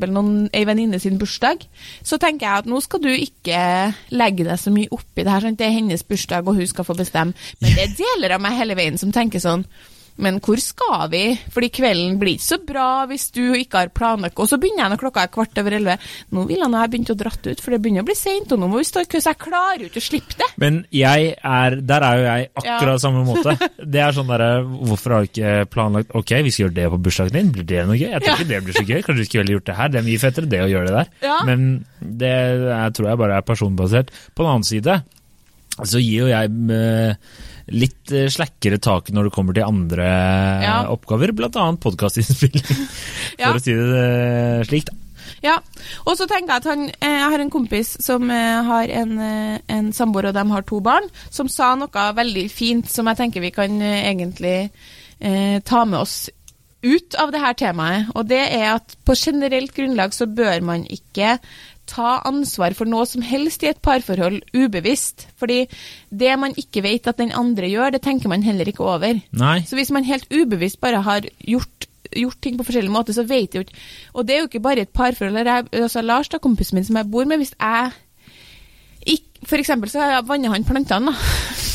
ei 0.54 0.66
venninne 0.68 1.00
sin 1.00 1.20
bursdag, 1.22 1.64
så 2.04 2.20
tenker 2.20 2.48
jeg 2.48 2.64
at 2.64 2.70
nå 2.70 2.82
skal 2.84 3.04
du 3.04 3.12
ikke 3.12 3.60
legge 4.12 4.48
deg 4.48 4.60
så 4.60 4.74
mye 4.74 4.92
opp 4.92 5.16
i 5.16 5.24
det 5.24 5.32
her. 5.32 5.48
Sant? 5.48 5.60
Det 5.60 5.70
er 5.70 5.78
hennes 5.78 6.04
bursdag, 6.08 6.48
og 6.48 6.60
hun 6.60 6.70
skal 6.70 6.88
få 6.88 6.98
bestemme. 7.00 7.38
Men 7.64 7.76
det 7.78 7.88
er 7.88 7.98
deler 8.02 8.36
av 8.36 8.44
meg 8.44 8.58
hele 8.60 8.78
veien 8.80 9.00
som 9.00 9.14
tenker 9.16 9.44
sånn 9.44 9.64
men 10.22 10.38
hvor 10.44 10.60
skal 10.62 11.08
vi? 11.10 11.24
Fordi 11.54 11.70
kvelden 11.74 12.20
blir 12.22 12.36
ikke 12.38 12.46
så 12.46 12.60
bra 12.62 12.88
hvis 13.10 13.30
du 13.34 13.42
ikke 13.58 13.82
har 13.82 13.92
planlagt 13.96 14.38
Og 14.38 14.50
så 14.50 14.60
begynner 14.62 14.84
jeg 14.84 14.94
når 14.94 15.02
klokka 15.02 15.24
er 15.26 15.32
kvart 15.34 15.58
over 15.58 15.76
elleve. 15.80 15.96
Nå 16.36 16.44
vil 16.50 16.62
han 16.62 16.76
ha 16.78 16.84
begynt 16.90 17.10
å 17.14 17.18
dratt 17.18 17.42
ut, 17.48 17.64
for 17.64 17.74
det 17.74 17.80
begynner 17.82 18.06
å 18.06 18.10
bli 18.10 18.18
seint, 18.18 18.52
og 18.54 18.62
nå 18.62 18.70
må 18.70 18.82
vi 18.82 18.88
stå 18.88 19.04
i 19.04 19.10
kø, 19.10 19.22
så 19.24 19.34
jeg 19.34 19.42
klarer 19.42 19.86
jo 19.86 19.90
ikke 19.90 20.04
å 20.04 20.08
slippe 20.08 20.38
det. 20.40 20.50
Men 20.62 20.84
jeg 20.94 21.34
er 21.34 21.78
Der 21.94 22.06
er 22.06 22.20
jo 22.20 22.28
jeg 22.28 22.50
akkurat 22.62 22.94
ja. 22.94 23.00
samme 23.02 23.24
måte. 23.28 23.56
Det 23.94 24.02
er 24.04 24.16
sånn 24.16 24.30
derre 24.30 24.52
Hvorfor 24.64 25.16
har 25.16 25.26
du 25.26 25.32
ikke 25.32 25.54
planlagt 25.72 26.14
Ok, 26.18 26.36
vi 26.46 26.54
skal 26.54 26.68
gjøre 26.68 26.78
det 26.78 26.86
på 26.94 27.02
bursdagen 27.08 27.38
din. 27.40 27.52
Blir 27.56 27.68
det 27.70 27.88
noe 27.88 27.98
gøy? 27.98 28.10
Jeg 28.12 28.24
tror 28.24 28.34
ja. 28.34 28.38
ikke 28.38 28.52
det 28.52 28.62
blir 28.68 28.78
så 28.78 28.86
gøy. 28.86 29.00
Kanskje 29.02 29.24
du 29.24 29.30
skulle 29.30 29.58
gjort 29.58 29.68
det 29.70 29.80
her. 29.80 29.92
Det 29.94 30.00
er 30.00 30.08
mye 30.08 30.22
fettere 30.22 30.52
det 30.54 30.62
å 30.64 30.70
gjøre 30.70 30.92
det 30.92 30.96
der. 31.00 31.12
Ja. 31.26 31.40
Men 31.48 31.66
det 32.04 32.36
jeg 32.70 32.96
tror 32.98 33.10
jeg 33.10 33.22
bare 33.24 33.40
er 33.40 33.48
personbasert. 33.48 34.14
På 34.34 34.46
den 34.46 34.54
annen 34.54 34.68
side 34.68 35.02
så 35.82 35.98
gir 35.98 36.28
jo 36.28 36.30
jeg 36.30 36.52
eh, 36.76 37.16
litt 37.72 38.12
eh, 38.12 38.28
slakkere 38.32 38.80
tak 38.84 39.12
når 39.14 39.30
det 39.30 39.36
kommer 39.36 39.56
til 39.56 39.68
andre 39.68 40.10
ja. 40.64 40.76
oppgaver, 40.92 41.34
bl.a. 41.36 41.70
podkastinnspilling, 41.84 42.66
for 43.38 43.46
ja. 43.46 43.54
å 43.54 43.64
si 43.64 43.78
det 43.78 44.04
eh, 44.04 44.66
slik. 44.68 44.90
da. 44.90 45.00
Ja, 45.44 45.58
og 46.04 46.18
så 46.20 46.28
tenker 46.28 46.54
jeg 46.54 46.62
at 46.62 46.68
han, 46.68 46.84
eh, 46.90 47.18
Jeg 47.20 47.32
har 47.34 47.44
en 47.44 47.52
kompis 47.52 47.96
som 48.04 48.30
har 48.32 48.92
en, 48.92 49.18
en 49.20 49.90
samboer, 49.96 50.30
og 50.32 50.38
de 50.38 50.44
har 50.52 50.68
to 50.68 50.80
barn, 50.84 51.08
som 51.32 51.52
sa 51.52 51.74
noe 51.80 52.06
veldig 52.16 52.46
fint 52.52 52.92
som 52.92 53.08
jeg 53.12 53.20
tenker 53.20 53.44
vi 53.44 53.52
kan 53.56 53.82
egentlig 53.82 54.58
eh, 55.20 55.60
ta 55.64 55.84
med 55.86 56.00
oss 56.04 56.30
ut 56.84 57.16
av 57.16 57.32
det 57.32 57.42
her 57.42 57.56
temaet. 57.58 58.12
Og 58.18 58.28
det 58.30 58.42
er 58.44 58.74
at 58.76 58.98
på 59.08 59.16
generelt 59.18 59.74
grunnlag 59.76 60.16
så 60.16 60.28
bør 60.28 60.60
man 60.68 60.84
ikke 60.92 61.38
ta 61.90 62.20
ansvar 62.28 62.76
for 62.78 62.90
noe 62.90 63.06
som 63.10 63.24
helst 63.26 63.64
i 63.64 63.70
et 63.72 63.82
parforhold 63.84 64.42
ubevisst. 64.56 65.28
Fordi 65.40 65.64
det 66.10 66.36
man 66.40 66.56
ikke 66.60 66.84
vet 66.86 67.10
at 67.10 67.20
den 67.20 67.34
andre 67.36 67.70
gjør, 67.72 67.96
det 67.96 68.04
tenker 68.06 68.32
man 68.32 68.46
heller 68.46 68.70
ikke 68.70 68.86
over. 68.88 69.20
Nei. 69.32 69.58
Så 69.68 69.80
hvis 69.80 69.92
man 69.94 70.08
helt 70.08 70.30
ubevisst 70.32 70.82
bare 70.84 71.04
har 71.06 71.28
gjort, 71.44 71.90
gjort 72.14 72.40
ting 72.42 72.58
på 72.60 72.68
forskjellige 72.68 72.94
måter, 72.94 73.16
så 73.16 73.28
vet 73.28 73.54
jeg 73.54 73.62
jo 73.62 73.68
ikke 73.68 73.84
Og 74.14 74.28
det 74.28 74.36
er 74.36 74.40
jo 74.40 74.50
ikke 74.52 74.64
bare 74.64 74.88
et 74.88 74.96
parforhold. 74.96 75.38
Jeg, 75.38 75.68
altså 75.74 76.02
Lars, 76.02 76.30
da, 76.30 76.38
kompisen 76.38 76.80
min 76.80 76.88
som 76.88 76.98
jeg 76.98 77.12
bor 77.12 77.26
med, 77.26 77.38
hvis 77.38 77.56
jeg 77.60 77.92
ikke, 79.06 79.30
For 79.44 79.60
eksempel 79.60 79.90
så 79.92 80.22
vanner 80.24 80.54
han 80.54 80.64
plantene, 80.64 81.12
da. 81.12 81.70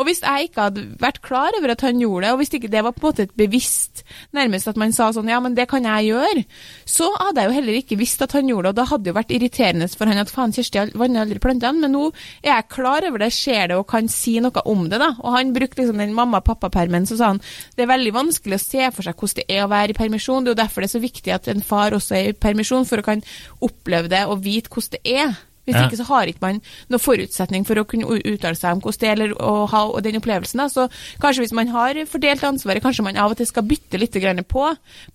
Og 0.00 0.06
hvis 0.08 0.22
jeg 0.24 0.48
ikke 0.48 0.66
hadde 0.66 0.86
vært 1.00 1.20
klar 1.24 1.54
over 1.58 1.74
at 1.74 1.84
han 1.84 2.00
gjorde 2.00 2.24
det, 2.24 2.32
og 2.32 2.40
hvis 2.40 2.54
ikke 2.56 2.72
det 2.72 2.82
var 2.86 2.94
på 2.96 3.04
en 3.04 3.08
måte 3.10 3.26
et 3.28 3.36
bevisst 3.36 4.02
Nærmest 4.34 4.70
at 4.70 4.78
man 4.80 4.94
sa 4.96 5.10
sånn 5.14 5.28
ja, 5.30 5.38
men 5.42 5.54
det 5.54 5.66
kan 5.70 5.84
jeg 5.86 6.10
gjøre, 6.10 6.44
så 6.88 7.08
hadde 7.18 7.42
jeg 7.42 7.50
jo 7.50 7.56
heller 7.58 7.78
ikke 7.78 7.98
visst 8.00 8.22
at 8.24 8.34
han 8.34 8.48
gjorde 8.48 8.70
det, 8.70 8.72
og 8.72 8.78
da 8.78 8.86
hadde 8.90 9.04
det 9.04 9.12
jo 9.12 9.18
vært 9.18 9.34
irriterende 9.36 9.88
for 9.92 10.10
han 10.10 10.22
at 10.22 10.32
faen, 10.32 10.54
Kjersti 10.54 10.96
vanner 10.98 11.24
aldri 11.24 11.42
plantene, 11.42 11.84
men 11.84 11.94
nå 11.94 12.06
er 12.40 12.52
jeg 12.52 12.68
klar 12.72 13.06
over 13.06 13.22
det, 13.22 13.30
ser 13.34 13.70
det 13.70 13.78
og 13.78 13.86
kan 13.90 14.08
si 14.10 14.36
noe 14.42 14.64
om 14.70 14.86
det, 14.90 15.00
da. 15.02 15.12
Og 15.20 15.36
han 15.36 15.52
brukte 15.54 15.82
liksom 15.82 16.00
den 16.02 16.16
mamma-pappa-permen, 16.16 17.06
så 17.10 17.18
sa 17.20 17.32
han 17.34 17.42
det 17.76 17.84
er 17.84 17.92
veldig 17.92 18.14
vanskelig 18.16 18.58
å 18.58 18.62
se 18.62 18.88
for 18.94 19.06
seg 19.06 19.18
hvordan 19.18 19.40
det 19.40 19.58
er 19.58 19.66
å 19.66 19.70
være 19.70 19.94
i 19.94 19.98
permisjon, 20.00 20.46
det 20.46 20.52
er 20.52 20.56
jo 20.56 20.62
derfor 20.62 20.84
det 20.84 20.90
er 20.90 20.96
så 20.96 21.04
viktig 21.04 21.36
at 21.36 21.52
en 21.52 21.64
far 21.66 21.96
også 21.96 22.18
er 22.18 22.32
i 22.32 22.38
permisjon, 22.46 22.88
for 22.88 23.02
å 23.02 23.06
kan 23.06 23.22
oppleve 23.66 24.10
det 24.10 24.24
og 24.30 24.42
vite 24.44 24.72
hvordan 24.72 24.96
det 24.96 25.18
er. 25.20 25.38
Hvis 25.70 25.78
ja. 25.78 25.86
ikke 25.88 26.00
så 26.00 26.08
har 26.10 26.30
ikke 26.30 26.44
man 26.44 26.60
noen 26.90 27.02
forutsetning 27.02 27.66
for 27.68 27.80
å 27.80 27.86
kunne 27.88 28.20
uttale 28.20 28.58
seg 28.58 28.76
om 28.76 28.82
hvordan 28.84 29.00
det 29.00 29.10
er, 29.10 29.16
eller 29.16 29.36
å 29.38 29.66
ha 29.70 29.84
den 30.04 30.20
opplevelsen. 30.20 30.64
Da. 30.64 30.68
Så 30.72 30.88
kanskje 31.22 31.46
hvis 31.46 31.56
man 31.56 31.70
har 31.74 32.02
fordelt 32.10 32.46
ansvaret, 32.46 32.84
kanskje 32.84 33.06
man 33.06 33.20
av 33.20 33.34
og 33.34 33.40
til 33.40 33.48
skal 33.48 33.66
bytte 33.68 34.00
litt 34.00 34.18
på, 34.50 34.66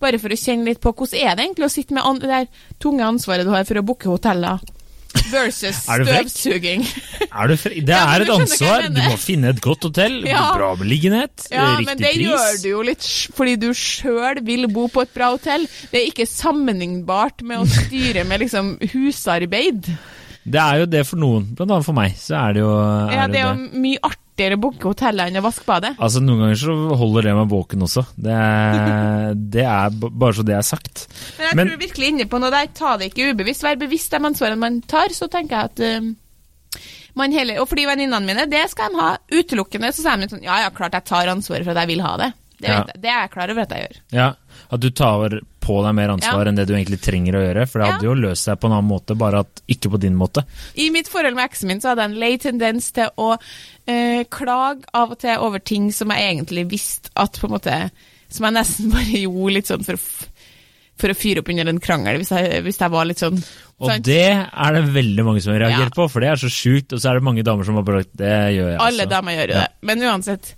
bare 0.02 0.18
for 0.22 0.32
å 0.32 0.38
kjenne 0.38 0.70
litt 0.70 0.80
på 0.82 0.92
hvordan 0.92 1.20
er 1.20 1.36
det 1.36 1.46
egentlig 1.46 1.68
å 1.68 1.72
sitte 1.72 1.96
med 1.96 2.22
det 2.22 2.32
der 2.32 2.48
tunge 2.82 3.04
ansvaret 3.04 3.46
du 3.46 3.52
har 3.52 3.68
for 3.68 3.78
å 3.78 3.84
booke 3.86 4.10
hoteller. 4.10 4.64
Versus 5.30 5.76
støvsuging. 5.86 6.84
Er 7.36 7.52
frekk? 7.60 7.80
Det 7.86 7.96
er 7.96 8.24
et 8.24 8.32
ansvar. 8.32 8.86
Du 8.92 9.00
må 9.02 9.16
finne 9.20 9.50
et 9.52 9.60
godt 9.64 9.86
hotell, 9.88 10.22
ja. 10.28 10.48
bra 10.56 10.70
beliggenhet, 10.78 11.48
ja, 11.50 11.76
riktig 11.76 11.86
pris. 11.86 11.86
Ja, 11.86 11.86
Men 11.86 12.00
det 12.00 12.12
pris. 12.12 12.26
gjør 12.26 12.60
du 12.62 12.68
jo 12.70 12.84
litt 12.90 13.08
fordi 13.36 13.56
du 13.60 13.68
sjøl 13.76 14.40
vil 14.46 14.68
bo 14.72 14.86
på 14.92 15.04
et 15.04 15.12
bra 15.14 15.32
hotell. 15.34 15.66
Det 15.92 16.00
er 16.00 16.10
ikke 16.10 16.28
sammenlignbart 16.30 17.44
med 17.46 17.64
å 17.64 17.68
styre 17.80 18.24
med 18.28 18.46
liksom 18.46 18.76
husarbeid. 18.94 19.90
Det 20.46 20.60
er 20.62 20.82
jo 20.82 20.86
det 20.86 21.02
for 21.08 21.18
noen, 21.18 21.48
blant 21.58 21.72
annet 21.74 21.86
for 21.88 21.96
meg. 21.96 22.14
Så 22.20 22.36
er 22.38 22.54
det 22.54 22.62
jo 22.62 22.70
er 22.70 23.14
Ja, 23.16 23.26
det 23.30 23.40
er 23.40 23.48
jo 23.48 23.54
det. 23.64 23.80
mye 23.82 24.02
artigere 24.06 24.58
å 24.58 24.60
booke 24.62 24.90
hotellet 24.92 25.32
enn 25.32 25.40
å 25.40 25.44
vaske 25.46 25.66
badet. 25.66 25.94
Altså, 25.98 26.22
noen 26.22 26.44
ganger 26.44 26.60
så 26.60 26.76
holder 27.00 27.26
det 27.28 27.34
meg 27.38 27.48
våken 27.50 27.86
også. 27.88 28.04
Det 28.28 28.36
er, 28.36 29.34
det 29.56 29.64
er 29.66 29.96
bare 30.06 30.36
så 30.38 30.44
det 30.46 30.54
er 30.58 30.66
sagt. 30.66 31.06
Men 31.38 31.48
jeg 31.48 31.58
Men, 31.58 31.72
tror 31.72 31.82
virkelig 31.82 32.12
inne 32.12 32.28
på 32.30 32.40
noe 32.42 32.52
der. 32.54 32.70
Ta 32.78 32.94
det 33.00 33.10
ikke 33.10 33.32
ubevisst. 33.32 33.66
Vær 33.66 33.80
bevisst 33.80 34.14
de 34.14 34.22
ansvarene 34.30 34.60
man 34.62 34.78
tar. 34.86 35.14
Så 35.16 35.28
tenker 35.32 35.56
jeg 35.56 35.72
at 35.72 36.02
um, 36.04 36.14
man 37.16 37.32
heller 37.32 37.62
Og 37.62 37.70
fordi 37.70 37.86
venninnene 37.88 38.28
mine, 38.28 38.46
det 38.52 38.66
skal 38.70 38.92
de 38.92 39.00
ha 39.02 39.12
utelukkende. 39.32 39.90
Så 39.96 40.04
sier 40.04 40.20
de 40.20 40.30
sånn 40.30 40.46
Ja 40.46 40.60
ja, 40.66 40.72
klart 40.74 40.94
jeg 40.94 41.08
tar 41.08 41.32
ansvaret 41.32 41.66
for 41.66 41.74
at 41.74 41.82
jeg 41.82 41.96
vil 41.96 42.04
ha 42.06 42.14
det. 42.22 42.32
Det, 42.56 42.70
ja. 42.72 42.84
det 42.88 43.10
er 43.10 43.18
jeg 43.26 43.32
klar 43.34 43.50
over 43.52 43.66
at 43.66 43.72
jeg 43.74 43.82
gjør. 43.84 43.96
Ja, 44.16 44.28
At 44.72 44.80
du 44.80 44.88
tar 44.94 45.34
på 45.66 45.76
deg 45.82 45.96
mer 45.98 46.14
ansvar 46.14 46.44
ja. 46.44 46.50
enn 46.50 46.58
det 46.60 46.66
du 46.68 46.74
egentlig 46.76 47.00
trenger 47.02 47.38
å 47.38 47.42
gjøre. 47.42 47.66
For 47.70 47.82
det 47.82 47.90
hadde 47.90 48.06
ja. 48.06 48.10
jo 48.10 48.16
løst 48.26 48.48
seg 48.48 48.60
på 48.62 48.70
en 48.70 48.76
annen 48.76 48.90
måte, 48.90 49.18
bare 49.18 49.42
at 49.44 49.62
ikke 49.72 49.92
på 49.92 50.02
din 50.02 50.18
måte. 50.18 50.46
I 50.78 50.88
mitt 50.94 51.10
forhold 51.10 51.38
med 51.38 51.48
eksen 51.48 51.72
min 51.72 51.82
så 51.82 51.92
hadde 51.92 52.06
jeg 52.06 52.14
en 52.14 52.20
lei 52.22 52.32
tendens 52.42 52.90
til 52.96 53.10
å 53.22 53.32
eh, 53.36 54.22
klage 54.32 54.86
av 54.96 55.16
og 55.16 55.22
til 55.22 55.42
over 55.42 55.62
ting 55.62 55.90
som 55.94 56.14
jeg 56.14 56.30
egentlig 56.30 56.68
visste 56.70 57.12
at 57.18 57.40
på 57.40 57.48
en 57.48 57.56
måte 57.58 57.80
Som 58.32 58.48
jeg 58.48 58.56
nesten 58.56 58.90
bare 58.94 59.24
gjorde 59.24 59.56
litt 59.58 59.72
sånn 59.72 59.86
for 59.86 59.98
å 59.98 60.04
for 60.96 61.12
å 61.12 61.16
fyre 61.16 61.42
opp 61.42 61.50
under 61.52 61.68
en 61.68 61.80
krangel, 61.82 62.22
hvis 62.22 62.32
jeg, 62.32 62.60
hvis 62.64 62.78
jeg 62.80 62.92
var 62.92 63.04
litt 63.04 63.20
sånn 63.20 63.36
Og 63.36 63.90
sant? 63.90 64.06
det 64.06 64.30
er 64.32 64.76
det 64.76 64.84
veldig 64.94 65.26
mange 65.26 65.42
som 65.44 65.52
har 65.52 65.66
reagert 65.66 65.90
ja. 65.90 65.96
på, 65.98 66.06
for 66.08 66.24
det 66.24 66.30
er 66.32 66.40
så 66.40 66.48
sjukt. 66.48 66.94
Og 66.96 67.02
så 67.02 67.10
er 67.10 67.18
det 67.18 67.26
mange 67.26 67.44
damer 67.44 67.68
som 67.68 67.76
har 67.76 67.84
bare 67.84 68.06
Det 68.08 68.32
gjør 68.56 68.70
jeg, 68.70 68.78
altså. 68.78 68.86
Alle 68.86 69.08
damer 69.10 69.36
gjør 69.36 69.52
jo 69.52 69.58
det. 69.58 69.66
Men 69.90 70.06
uansett. 70.08 70.54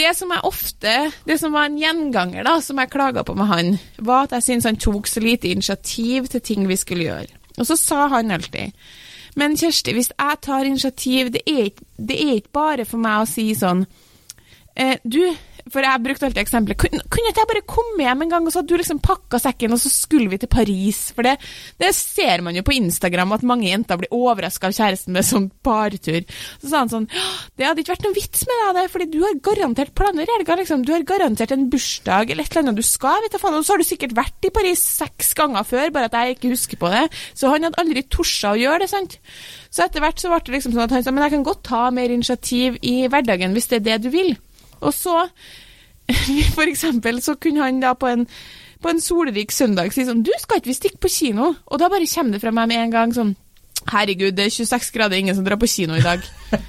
Det 0.00 0.14
som 0.16 0.30
jeg 0.32 0.46
ofte, 0.48 0.94
det 1.28 1.36
som 1.40 1.52
var 1.52 1.68
en 1.68 1.76
gjenganger, 1.76 2.44
da, 2.46 2.56
som 2.64 2.78
jeg 2.80 2.92
klaga 2.92 3.24
på 3.26 3.34
med 3.36 3.50
han, 3.50 3.74
var 3.98 4.24
at 4.24 4.38
jeg 4.38 4.46
syntes 4.46 4.68
han 4.70 4.80
tok 4.80 5.10
så 5.10 5.20
lite 5.20 5.50
initiativ 5.50 6.30
til 6.32 6.44
ting 6.46 6.68
vi 6.70 6.78
skulle 6.80 7.08
gjøre. 7.08 7.40
Og 7.58 7.68
så 7.68 7.76
sa 7.76 8.06
han 8.08 8.30
alltid 8.30 8.72
Men 9.36 9.56
Kjersti, 9.58 9.92
hvis 9.92 10.12
jeg 10.14 10.38
tar 10.42 10.64
initiativ, 10.64 11.32
det 11.32 11.42
er 11.46 11.68
ikke, 11.68 12.52
bare 12.52 12.86
for 12.88 13.02
meg 13.02 13.22
å 13.22 13.28
si 13.28 13.50
sånn 13.54 13.84
eh, 14.74 14.96
Du, 15.04 15.20
for 15.70 15.84
jeg 15.84 16.02
brukte 16.04 16.28
alltid 16.28 16.42
eksempelet 16.42 16.78
Kunne, 16.80 17.02
kunne 17.12 17.30
ikke 17.32 17.42
jeg 17.42 17.50
bare 17.50 17.62
komme 17.68 18.04
hjem 18.04 18.24
en 18.24 18.32
gang, 18.32 18.46
og 18.46 18.52
så 18.52 18.60
hadde 18.60 18.72
du 18.72 18.80
liksom 18.80 19.00
pakka 19.04 19.40
sekken, 19.42 19.74
og 19.76 19.82
så 19.82 19.92
skulle 19.92 20.30
vi 20.32 20.38
til 20.40 20.50
Paris? 20.52 21.00
For 21.16 21.26
det, 21.26 21.36
det 21.82 21.90
ser 21.96 22.44
man 22.46 22.56
jo 22.56 22.64
på 22.66 22.74
Instagram, 22.76 23.34
at 23.36 23.46
mange 23.46 23.68
jenter 23.68 24.00
blir 24.00 24.14
overraska 24.14 24.70
av 24.70 24.76
kjæresten 24.76 25.16
med 25.16 25.26
sånn 25.26 25.50
partur. 25.66 26.22
Så 26.62 26.70
sa 26.72 26.82
han 26.84 26.92
sånn 26.92 27.08
Det 27.58 27.66
hadde 27.68 27.84
ikke 27.84 27.94
vært 27.94 28.06
noen 28.08 28.16
vits 28.16 28.46
med 28.48 28.80
deg, 28.80 28.90
fordi 28.92 29.08
du 29.12 29.20
har 29.24 29.40
garantert 29.50 29.94
planer 29.98 30.34
helga, 30.36 30.58
liksom. 30.60 30.84
Du 30.86 30.94
har 30.94 31.06
garantert 31.08 31.54
en 31.54 31.68
bursdag 31.72 32.32
eller 32.32 32.46
et 32.46 32.54
eller 32.54 32.66
annet 32.66 32.80
du 32.80 32.86
skal, 32.86 33.20
vet 33.24 33.34
du 33.34 33.40
faen. 33.42 33.58
Og 33.58 33.66
så 33.66 33.74
har 33.74 33.82
du 33.82 33.88
sikkert 33.88 34.16
vært 34.16 34.48
i 34.48 34.52
Paris 34.54 34.82
seks 35.00 35.34
ganger 35.38 35.66
før, 35.66 35.94
bare 35.94 36.10
at 36.10 36.18
jeg 36.18 36.38
ikke 36.38 36.54
husker 36.54 36.80
på 36.80 36.92
det. 36.92 37.06
Så 37.34 37.50
han 37.52 37.66
hadde 37.66 37.80
aldri 37.82 38.04
torsa 38.08 38.54
å 38.54 38.60
gjøre 38.60 38.84
det, 38.84 38.92
sant. 38.92 39.18
Så 39.70 39.84
etter 39.86 40.02
hvert 40.02 40.20
så 40.20 40.30
ble 40.32 40.42
det 40.46 40.56
liksom 40.56 40.74
sånn 40.74 40.86
at 40.86 40.94
han 40.96 41.04
sa 41.06 41.14
men 41.14 41.26
jeg 41.26 41.36
kan 41.36 41.46
godt 41.46 41.66
ta 41.68 41.82
mer 41.94 42.12
initiativ 42.12 42.78
i 42.86 42.94
hverdagen 43.10 43.54
hvis 43.54 43.70
det 43.70 43.80
er 43.80 43.86
det 43.90 43.98
du 44.06 44.10
vil. 44.14 44.32
Og 44.80 44.94
så, 44.96 45.26
for 46.56 46.66
eksempel, 46.66 47.20
så 47.22 47.36
kunne 47.40 47.66
han 47.66 47.82
da 47.82 47.94
på 47.98 48.10
en, 48.10 48.26
på 48.80 48.92
en 48.92 49.02
solrik 49.02 49.52
søndag 49.52 49.92
si 49.94 50.06
sånn 50.08 50.24
Du, 50.26 50.32
skal 50.40 50.60
ikke 50.60 50.72
vi 50.72 50.78
stikke 50.78 51.02
på 51.04 51.12
kino? 51.12 51.54
Og 51.68 51.80
da 51.82 51.90
bare 51.92 52.08
kommer 52.10 52.36
det 52.36 52.42
fra 52.44 52.54
meg 52.54 52.72
med 52.72 52.84
en 52.86 52.96
gang 52.96 53.16
sånn 53.16 53.36
Herregud, 53.88 54.34
det 54.36 54.44
er 54.44 54.52
26 54.52 54.90
grader, 54.92 55.16
ingen 55.16 55.36
som 55.36 55.44
drar 55.46 55.56
på 55.56 55.68
kino 55.70 55.94
i 55.96 56.04
dag. 56.04 56.20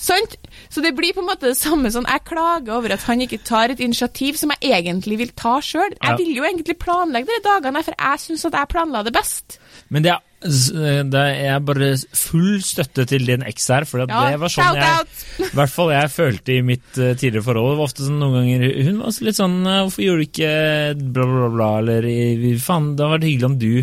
Sant? 0.00 0.36
Så 0.70 0.80
det 0.84 0.92
blir 0.94 1.12
på 1.12 1.20
en 1.20 1.28
måte 1.28 1.50
det 1.50 1.58
samme 1.58 1.90
sånn 1.92 2.06
Jeg 2.06 2.22
klager 2.28 2.76
over 2.76 2.94
at 2.94 3.02
han 3.08 3.20
ikke 3.24 3.40
tar 3.44 3.74
et 3.74 3.82
initiativ 3.82 4.38
som 4.38 4.52
jeg 4.54 4.70
egentlig 4.78 5.18
vil 5.20 5.32
ta 5.36 5.58
sjøl. 5.64 5.96
Jeg 5.98 6.20
vil 6.20 6.30
jo 6.38 6.46
egentlig 6.46 6.78
planlegge 6.80 7.28
de 7.28 7.42
dagene, 7.44 7.82
for 7.84 7.98
jeg 7.98 8.22
syns 8.22 8.46
at 8.48 8.56
jeg 8.60 8.70
planla 8.70 9.02
det 9.04 9.12
best. 9.16 9.58
Men 9.90 10.06
det 10.06 10.14
er 10.14 10.22
det 10.40 11.22
er 11.44 11.58
bare 11.60 11.90
full 12.16 12.62
støtte 12.64 13.04
til 13.10 13.26
din 13.28 13.42
eks 13.44 13.66
her. 13.68 13.86
For 13.88 14.00
ja, 14.00 14.06
det 14.08 14.38
var 14.40 14.52
sånn 14.52 14.78
jeg 14.78 15.50
I 15.50 15.50
hvert 15.58 15.74
fall 15.74 15.92
jeg 15.92 16.12
følte 16.14 16.54
i 16.54 16.62
mitt 16.64 16.88
uh, 16.96 17.12
tidligere 17.12 17.44
forhold. 17.44 17.74
Det 17.74 17.80
var 17.80 17.90
ofte 17.90 18.06
sånn 18.06 18.22
noen 18.22 18.38
ganger 18.38 18.64
Hun 18.88 19.02
var 19.02 19.20
litt 19.26 19.40
sånn 19.40 19.58
uh, 19.66 19.76
'Hvorfor 19.82 20.06
gjorde 20.06 20.24
du 20.24 20.30
ikke 20.30 20.54
bla, 20.96 21.28
bla, 21.34 21.50
bla?' 21.56 21.70
Eller 21.82 22.08
'Faen, 22.56 22.94
det 22.96 23.04
hadde 23.04 23.14
vært 23.18 23.28
hyggelig 23.28 23.50
om 23.50 23.60
du 23.60 23.74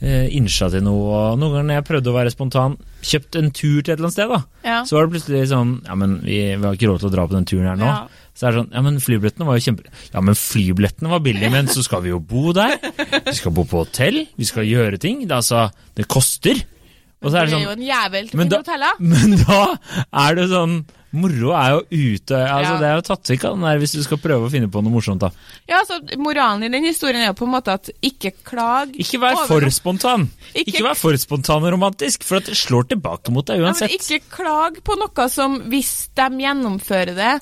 innsja 0.00 0.70
til 0.72 0.80
noe'. 0.80 1.08
Og 1.12 1.40
noen 1.40 1.52
ganger 1.52 1.66
når 1.68 1.76
jeg 1.76 1.88
prøvde 1.90 2.08
å 2.08 2.16
være 2.16 2.30
spontan, 2.32 2.76
kjøpt 3.04 3.36
en 3.36 3.50
tur 3.52 3.82
til 3.82 3.92
et 3.92 3.98
eller 3.98 4.06
annet 4.08 4.16
sted, 4.16 4.30
da, 4.32 4.38
ja. 4.64 4.78
så 4.88 4.96
var 4.96 5.04
det 5.04 5.12
plutselig 5.16 5.42
sånn 5.50 5.74
'Ja, 5.84 5.96
men 6.00 6.20
vi, 6.24 6.38
vi, 6.54 6.64
har 6.64 6.76
ikke 6.76 6.88
råd 6.88 7.02
til 7.02 7.10
å 7.10 7.14
dra 7.16 7.26
på 7.28 7.36
den 7.36 7.48
turen 7.48 7.68
her 7.68 7.80
nå'. 7.80 7.90
Ja. 7.90 8.19
Så 8.34 8.46
er 8.46 8.52
det 8.54 8.60
sånn 8.62 8.72
Ja, 8.76 8.82
men 8.86 9.00
flybillettene 9.02 9.46
var 9.48 9.58
jo 9.58 9.64
kjempe... 9.66 9.90
Ja, 10.14 10.20
men 10.24 10.36
flybillettene 10.38 11.10
var 11.12 11.22
billige, 11.24 11.50
men 11.52 11.68
så 11.72 11.82
skal 11.84 12.02
vi 12.06 12.12
jo 12.14 12.20
bo 12.20 12.52
der. 12.56 12.76
Vi 13.26 13.34
skal 13.36 13.52
bo 13.56 13.64
på 13.68 13.82
hotell, 13.84 14.22
vi 14.38 14.44
skal 14.48 14.68
gjøre 14.68 15.00
ting. 15.02 15.26
Det, 15.26 15.34
altså, 15.42 15.66
det 15.98 16.06
koster. 16.08 16.62
Og 17.20 17.28
så 17.32 17.42
er 17.42 17.50
det 17.50 17.52
sånn 17.52 17.60
Det 17.60 17.66
er 17.66 17.68
jo 17.68 17.76
en 17.76 17.84
jævel 17.84 18.30
til 18.30 18.38
men 18.40 18.48
da, 18.48 18.62
Men 19.12 19.36
da 19.42 19.60
er 20.24 20.38
det 20.38 20.46
sånn 20.48 20.78
Moro 21.10 21.50
er 21.58 21.72
jo 21.74 21.80
ute 22.14 22.38
altså 22.38 22.70
Ja. 22.70 22.78
Det 22.78 22.86
er 22.86 22.94
jo 23.00 23.02
tatt 23.08 23.30
vekk 23.32 23.44
hvis 23.82 23.94
du 23.98 24.02
skal 24.06 24.20
prøve 24.22 24.46
å 24.46 24.50
finne 24.52 24.68
på 24.70 24.78
noe 24.80 24.92
morsomt. 24.94 25.18
da. 25.24 25.32
Ja, 25.66 25.80
altså, 25.82 25.98
Moralen 26.22 26.62
i 26.62 26.70
den 26.70 26.86
historien 26.86 27.24
er 27.24 27.32
jo 27.32 27.36
på 27.40 27.48
en 27.48 27.54
måte 27.56 27.74
at 27.74 27.90
ikke 28.00 28.30
klag 28.46 28.94
Ikke 28.94 29.18
vær 29.18 29.40
for 29.50 29.60
noe. 29.60 29.74
spontan! 29.74 30.28
Ikke- 30.54 30.70
Ikke 30.70 30.84
vær 30.86 30.94
for 30.96 31.18
spontan 31.18 31.66
og 31.66 31.72
romantisk, 31.74 32.22
for 32.22 32.38
at 32.38 32.46
det 32.46 32.54
slår 32.56 32.86
tilbake 32.94 33.34
mot 33.34 33.44
deg 33.44 33.58
uansett. 33.58 33.90
Ja, 33.90 33.98
men 33.98 34.06
ikke 34.06 34.36
klag 34.38 34.78
på 34.86 34.96
noe 35.02 35.28
som 35.28 35.58
hvis 35.66 35.92
de 36.14 36.28
gjennomfører 36.46 37.18
det, 37.18 37.34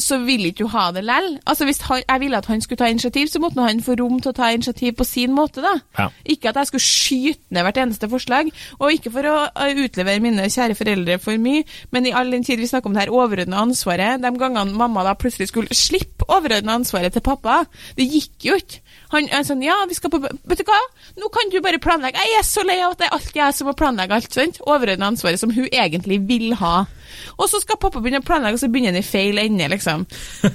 så 0.00 0.18
ville 0.24 0.50
ikke 0.50 0.64
du 0.64 0.70
ha 0.72 0.88
det 0.94 1.04
lell. 1.06 1.36
Altså, 1.46 1.66
hvis 1.68 1.80
han, 1.86 2.02
jeg 2.02 2.20
ville 2.20 2.38
at 2.38 2.48
han 2.50 2.62
skulle 2.64 2.80
ta 2.80 2.88
initiativ, 2.90 3.28
så 3.30 3.40
måtte 3.42 3.62
han 3.62 3.82
få 3.84 3.96
rom 4.00 4.18
til 4.22 4.32
å 4.32 4.36
ta 4.36 4.50
initiativ 4.54 4.96
på 4.98 5.06
sin 5.06 5.34
måte, 5.36 5.62
da. 5.64 5.74
Ja. 5.98 6.08
Ikke 6.34 6.50
at 6.50 6.58
jeg 6.60 6.70
skulle 6.72 6.86
skyte 6.86 7.54
ned 7.54 7.66
hvert 7.66 7.80
eneste 7.82 8.10
forslag, 8.10 8.50
og 8.78 8.94
ikke 8.94 9.12
for 9.14 9.30
å 9.30 9.36
utlevere 9.84 10.22
mine 10.24 10.48
kjære 10.50 10.78
foreldre 10.78 11.18
for 11.22 11.38
mye, 11.42 11.62
men 11.94 12.08
i 12.08 12.14
all 12.16 12.32
den 12.34 12.46
tid 12.46 12.62
vi 12.62 12.70
snakker 12.70 12.90
om 12.90 12.96
det 12.96 13.04
her 13.04 13.14
overordna 13.14 13.62
ansvaret, 13.62 14.22
de 14.22 14.34
gangene 14.40 14.74
mamma 14.78 15.06
da 15.06 15.14
plutselig 15.18 15.50
skulle 15.52 15.78
slippe 15.78 16.26
overordna 16.28 16.78
ansvaret 16.80 17.14
til 17.14 17.24
pappa, 17.24 17.62
det 17.98 18.08
gikk 18.10 18.50
jo 18.50 18.58
ikke. 18.58 18.83
Han 19.14 19.28
er 19.30 19.44
sånn, 19.46 19.62
ja, 19.64 19.76
vi 19.88 19.96
skal 19.96 20.10
på, 20.12 20.20
vet 20.24 20.60
du 20.60 20.64
hva, 20.66 20.80
nå 21.20 21.30
kan 21.34 21.52
du 21.52 21.60
bare 21.64 21.80
planlegge. 21.82 22.18
Jeg 22.18 22.40
er 22.40 22.46
så 22.46 22.64
lei 22.66 22.80
av 22.82 22.96
at 22.96 23.02
det 23.02 23.08
er 23.08 23.16
alltid 23.16 23.40
jeg 23.40 23.56
som 23.56 23.70
må 23.70 23.74
planlegge 23.78 24.16
alt, 24.18 24.34
sant? 24.34 24.60
Overordna 24.66 25.10
ansvaret 25.12 25.40
som 25.40 25.52
hun 25.54 25.68
egentlig 25.70 26.18
vil 26.28 26.54
ha. 26.58 26.74
Og 27.38 27.48
så 27.50 27.60
skal 27.62 27.78
pappa 27.80 28.02
begynne 28.02 28.20
å 28.22 28.26
planlegge, 28.26 28.58
og 28.58 28.62
så 28.64 28.70
begynner 28.72 28.94
han 28.94 29.00
i 29.00 29.06
feil 29.06 29.38
ende, 29.42 29.68
liksom. 29.70 30.04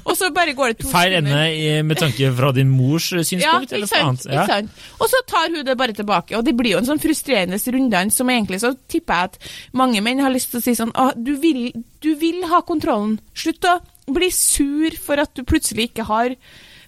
Og 0.04 0.12
så 0.20 0.32
bare 0.36 0.56
går 0.58 0.74
det 0.74 0.84
to 0.84 0.92
Feil 0.96 1.16
ende 1.22 1.40
med 1.88 2.02
tanke 2.02 2.32
fra 2.36 2.52
din 2.56 2.72
mors 2.74 3.10
synspunkt? 3.30 3.44
ja, 3.72 3.78
eller 3.78 3.88
noe 3.88 4.04
annet? 4.10 4.28
Ja. 4.28 4.44
ikke 4.44 4.58
sant. 4.58 4.86
Og 5.00 5.12
så 5.12 5.24
tar 5.30 5.54
hun 5.54 5.64
det 5.66 5.78
bare 5.80 5.96
tilbake, 5.96 6.38
og 6.38 6.46
det 6.48 6.56
blir 6.60 6.76
jo 6.76 6.82
en 6.84 6.90
sånn 6.90 7.02
frustrerende 7.04 7.60
runddans 7.70 8.20
som 8.20 8.30
egentlig 8.32 8.62
så 8.64 8.74
tipper 8.92 9.16
jeg 9.16 9.32
at 9.32 9.52
mange 9.78 10.04
menn 10.04 10.24
har 10.24 10.34
lyst 10.34 10.52
til 10.54 10.62
å 10.62 10.66
si 10.66 10.76
sånn 10.78 10.92
Å, 11.00 11.12
du 11.16 11.36
vil, 11.42 11.70
du 12.04 12.12
vil 12.20 12.44
ha 12.50 12.62
kontrollen. 12.66 13.20
Slutt 13.38 13.66
å 13.70 13.80
bli 14.10 14.32
sur 14.34 14.96
for 15.00 15.22
at 15.22 15.32
du 15.38 15.46
plutselig 15.48 15.92
ikke 15.92 16.08
har 16.10 16.34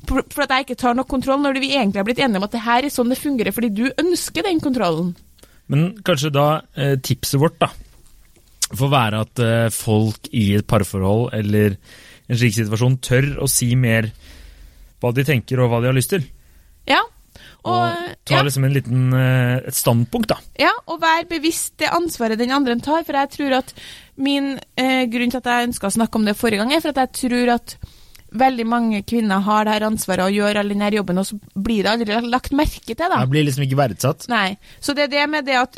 For 0.08 0.44
at 0.44 0.54
jeg 0.56 0.66
ikke 0.66 0.80
tar 0.82 0.96
nok 0.98 1.10
kontroll, 1.12 1.42
når 1.44 1.60
vi 1.62 1.74
egentlig 1.76 2.02
har 2.02 2.08
blitt 2.08 2.22
enige 2.24 2.42
om 2.42 2.48
at 2.48 2.56
det 2.56 2.64
her 2.66 2.88
er 2.88 2.94
sånn 2.94 3.12
det 3.12 3.20
fungerer 3.22 3.54
fordi 3.56 3.70
du 3.76 3.86
ønsker 3.92 4.48
den 4.48 4.62
kontrollen. 4.64 5.14
Men 5.72 5.92
kanskje 6.06 6.34
da 6.34 6.48
eh, 6.76 6.98
tipset 7.04 7.40
vårt 7.40 7.60
da, 7.62 7.70
får 8.76 8.92
være 8.92 9.22
at 9.26 9.44
eh, 9.44 9.70
folk 9.76 10.28
i 10.36 10.52
et 10.58 10.68
parforhold 10.68 11.32
eller 11.38 11.78
en 12.32 12.40
slik 12.40 12.56
situasjon 12.58 13.00
tør 13.04 13.34
å 13.44 13.50
si 13.52 13.74
mer 13.80 14.10
hva 15.02 15.12
de 15.16 15.26
tenker 15.28 15.62
og 15.62 15.72
hva 15.72 15.82
de 15.82 15.90
har 15.92 15.98
lyst 15.98 16.14
til. 16.14 16.26
Ja. 16.90 17.02
Og, 17.62 17.72
Og, 17.72 18.14
ta 18.26 18.40
ja. 18.40 18.44
liksom 18.46 18.66
en 18.66 18.74
liten, 18.74 19.02
eh, 19.14 19.62
et 19.70 19.78
standpunkt, 19.78 20.32
da. 20.34 20.40
Ja, 20.60 20.72
og 20.90 21.02
vær 21.04 21.28
bevisst 21.30 21.76
det 21.82 21.92
ansvaret 21.94 22.40
den 22.42 22.54
andre 22.54 22.78
tar. 22.82 23.04
For 23.06 23.18
jeg 23.18 23.34
tror 23.38 23.58
at 23.60 23.74
min 24.18 24.56
eh, 24.78 25.06
grunn 25.12 25.34
til 25.34 25.42
at 25.42 25.50
jeg 25.50 25.70
ønska 25.70 25.90
å 25.90 25.98
snakke 25.98 26.18
om 26.18 26.26
det 26.26 26.38
forrige 26.40 26.64
gang, 26.64 26.74
er 26.74 26.82
for 26.84 26.94
at 26.94 27.04
jeg 27.04 27.30
tror 27.30 27.54
at 27.60 27.76
veldig 28.32 28.66
mange 28.68 29.04
kvinner 29.04 29.40
har 29.44 29.66
det 29.68 29.74
her 29.74 29.86
ansvaret 29.90 30.26
og 30.30 30.32
gjør 30.36 30.60
all 30.62 30.70
den 30.70 30.82
her 30.82 30.92
jobben, 31.02 31.18
og 31.20 31.26
så 31.28 31.40
blir 31.56 31.84
det 31.84 31.92
aldri 31.92 32.20
lagt 32.30 32.52
merke 32.56 32.82
til. 32.96 32.96
da. 32.96 33.20
Jeg 33.26 33.30
blir 33.30 33.44
liksom 33.48 33.64
ikke 33.68 33.78
verdsatt. 33.80 34.28
Nei. 34.32 34.58
Så 34.80 34.94
det 34.96 35.04
er 35.10 35.16
det 35.18 35.30
med 35.30 35.46
det 35.46 35.58
at, 35.60 35.78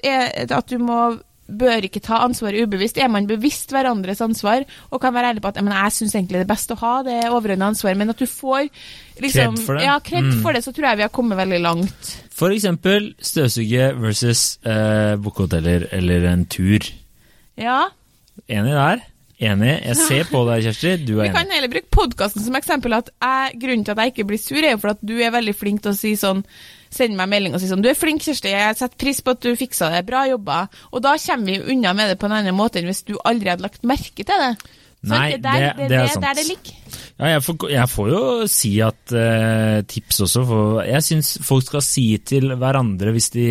at 0.51 0.67
du 0.69 0.77
må 0.77 1.19
bør 1.53 1.83
ikke 1.83 2.00
ta 2.01 2.22
ansvaret 2.24 2.63
ubevisst. 2.63 2.98
Er 2.98 3.10
man 3.12 3.25
bevisst 3.27 3.69
hverandres 3.75 4.22
ansvar 4.24 4.63
og 4.89 5.01
kan 5.03 5.13
være 5.13 5.33
ærlig 5.33 5.41
på 5.43 5.50
at 5.51 5.57
«Ja, 5.60 5.62
men 5.67 5.74
jeg 5.75 5.91
syns 5.91 6.13
egentlig 6.15 6.39
det 6.39 6.45
er 6.45 6.53
best 6.53 6.72
å 6.72 6.77
ha 6.79 6.93
det 7.03 7.17
overordna 7.29 7.67
ansvaret, 7.67 7.98
men 8.00 8.10
at 8.13 8.17
du 8.17 8.25
får 8.25 8.69
liksom, 9.19 9.57
Kred 9.57 9.65
for 9.65 9.75
det. 9.77 9.83
Ja, 9.86 9.98
kred 10.00 10.24
Mm. 10.24 10.41
for 10.41 10.53
det, 10.55 10.63
så 10.63 10.72
tror 10.74 10.88
jeg 10.88 10.98
vi 10.98 11.03
har 11.03 11.10
kommet 11.13 11.38
veldig 11.38 11.60
langt. 11.62 12.13
For 12.31 12.50
eksempel 12.55 13.12
støvsuge 13.22 13.89
versus 14.00 14.57
eh, 14.65 15.15
bukkehoteller 15.19 15.89
eller 15.91 16.25
en 16.31 16.45
tur. 16.45 16.79
Ja. 17.60 17.89
Enig 18.48 18.74
der? 18.74 19.03
Enig. 19.50 19.74
Jeg 19.84 19.98
ser 20.00 20.30
på 20.32 20.44
deg, 20.48 20.64
Kjersti. 20.68 20.94
Du 21.08 21.14
er 21.18 21.26
enig. 21.26 21.32
Vi 21.32 21.36
kan 21.38 21.52
heller 21.56 21.72
bruke 21.74 21.92
podkasten 21.94 22.46
som 22.46 22.56
eksempel. 22.60 22.96
at 22.98 23.10
jeg, 23.22 23.60
Grunnen 23.64 23.84
til 23.86 23.92
at 23.96 24.02
jeg 24.04 24.14
ikke 24.14 24.28
blir 24.32 24.42
sur, 24.42 24.62
er 24.64 24.76
jo 24.76 24.82
for 24.84 24.94
at 24.96 25.02
du 25.04 25.16
er 25.20 25.34
veldig 25.36 25.56
flink 25.58 25.84
til 25.84 25.94
å 25.94 25.98
si 25.98 26.16
sånn 26.20 26.44
Sende 26.94 27.18
meg 27.18 27.26
melding 27.32 27.56
og 27.56 27.62
si 27.62 27.66
sånn 27.66 27.82
'Du 27.82 27.90
er 27.90 27.98
flink, 27.98 28.22
Kjersti. 28.22 28.52
Jeg 28.54 28.76
setter 28.78 29.00
pris 29.02 29.18
på 29.26 29.32
at 29.34 29.40
du 29.42 29.56
fiksa 29.58 29.90
det. 29.90 30.04
Bra 30.06 30.28
jobba.' 30.30 30.68
Og 30.94 31.02
da 31.02 31.16
kommer 31.18 31.46
vi 31.50 31.74
unna 31.74 31.94
med 31.98 32.12
det 32.12 32.20
på 32.22 32.28
en 32.30 32.36
annen 32.38 32.54
måte 32.54 32.78
enn 32.78 32.86
hvis 32.86 33.02
du 33.08 33.16
aldri 33.26 33.50
hadde 33.50 33.66
lagt 33.66 33.82
merke 33.82 34.22
til 34.22 34.26
det. 34.30 34.52
Sant? 35.04 35.10
Nei, 35.10 35.32
det, 35.32 35.42
der, 35.42 35.60
det- 35.60 35.74
det, 35.78 35.88
det 35.90 35.98
er 36.00 36.08
sant. 36.14 36.22
der 36.22 36.34
det 36.38 36.46
ligger. 36.48 36.74
Ja, 37.20 37.26
jeg, 37.34 37.42
får, 37.44 37.70
jeg 37.72 37.90
får 37.90 38.10
jo 38.14 38.22
si 38.48 38.72
at 38.82 39.12
uh, 39.12 39.82
tips 39.90 40.20
også. 40.28 40.46
For 40.46 40.84
jeg 40.86 41.02
syns 41.04 41.38
folk 41.42 41.66
skal 41.66 41.82
si 41.82 42.06
til 42.24 42.54
hverandre 42.56 43.12
hvis 43.12 43.30
de 43.34 43.48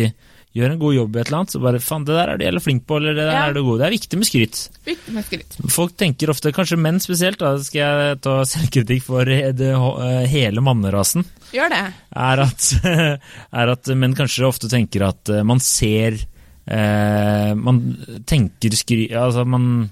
gjør 0.53 0.71
en 0.75 0.79
god 0.79 0.93
jobb 0.95 1.15
i 1.15 1.19
et 1.19 1.27
eller 1.27 1.37
annet, 1.39 1.51
så 1.55 1.61
bare 1.63 1.79
'faen, 1.81 2.03
det 2.05 2.13
der 2.13 2.29
er 2.29 2.37
du 2.37 2.45
jævlig 2.45 2.61
flink 2.63 2.83
på', 2.85 2.97
eller 2.97 3.13
'det 3.13 3.25
der 3.25 3.31
Ja. 3.33 3.45
er 3.49 3.53
du 3.53 3.63
god'. 3.63 3.77
Det 3.79 3.85
er 3.87 3.95
viktig 3.97 4.17
med 4.19 4.27
skryt. 4.27 4.69
Viktig 4.85 5.13
med 5.13 5.25
skryt. 5.25 5.57
Folk 5.69 5.97
tenker 5.97 6.29
ofte, 6.29 6.51
kanskje 6.53 6.77
menn 6.77 6.99
spesielt, 6.99 7.37
da 7.39 7.57
skal 7.57 7.79
jeg 7.81 8.21
ta 8.21 8.35
selvkritikk 8.45 9.01
for 9.03 9.25
det, 9.25 9.59
eh, 9.61 10.27
hele 10.27 10.61
mannerasen, 10.61 11.25
Gjør 11.53 11.69
det. 11.69 11.93
er 12.15 12.39
at, 12.39 12.69
er 13.53 13.67
at 13.71 13.83
menn 13.97 14.13
kanskje 14.15 14.45
ofte 14.45 14.69
tenker 14.69 15.07
at 15.07 15.29
eh, 15.29 15.43
man 15.43 15.59
ser 15.59 16.19
eh, 16.67 17.53
Man 17.55 17.97
tenker 18.25 18.71
skryt 18.71 19.11
Altså, 19.11 19.45
man 19.45 19.89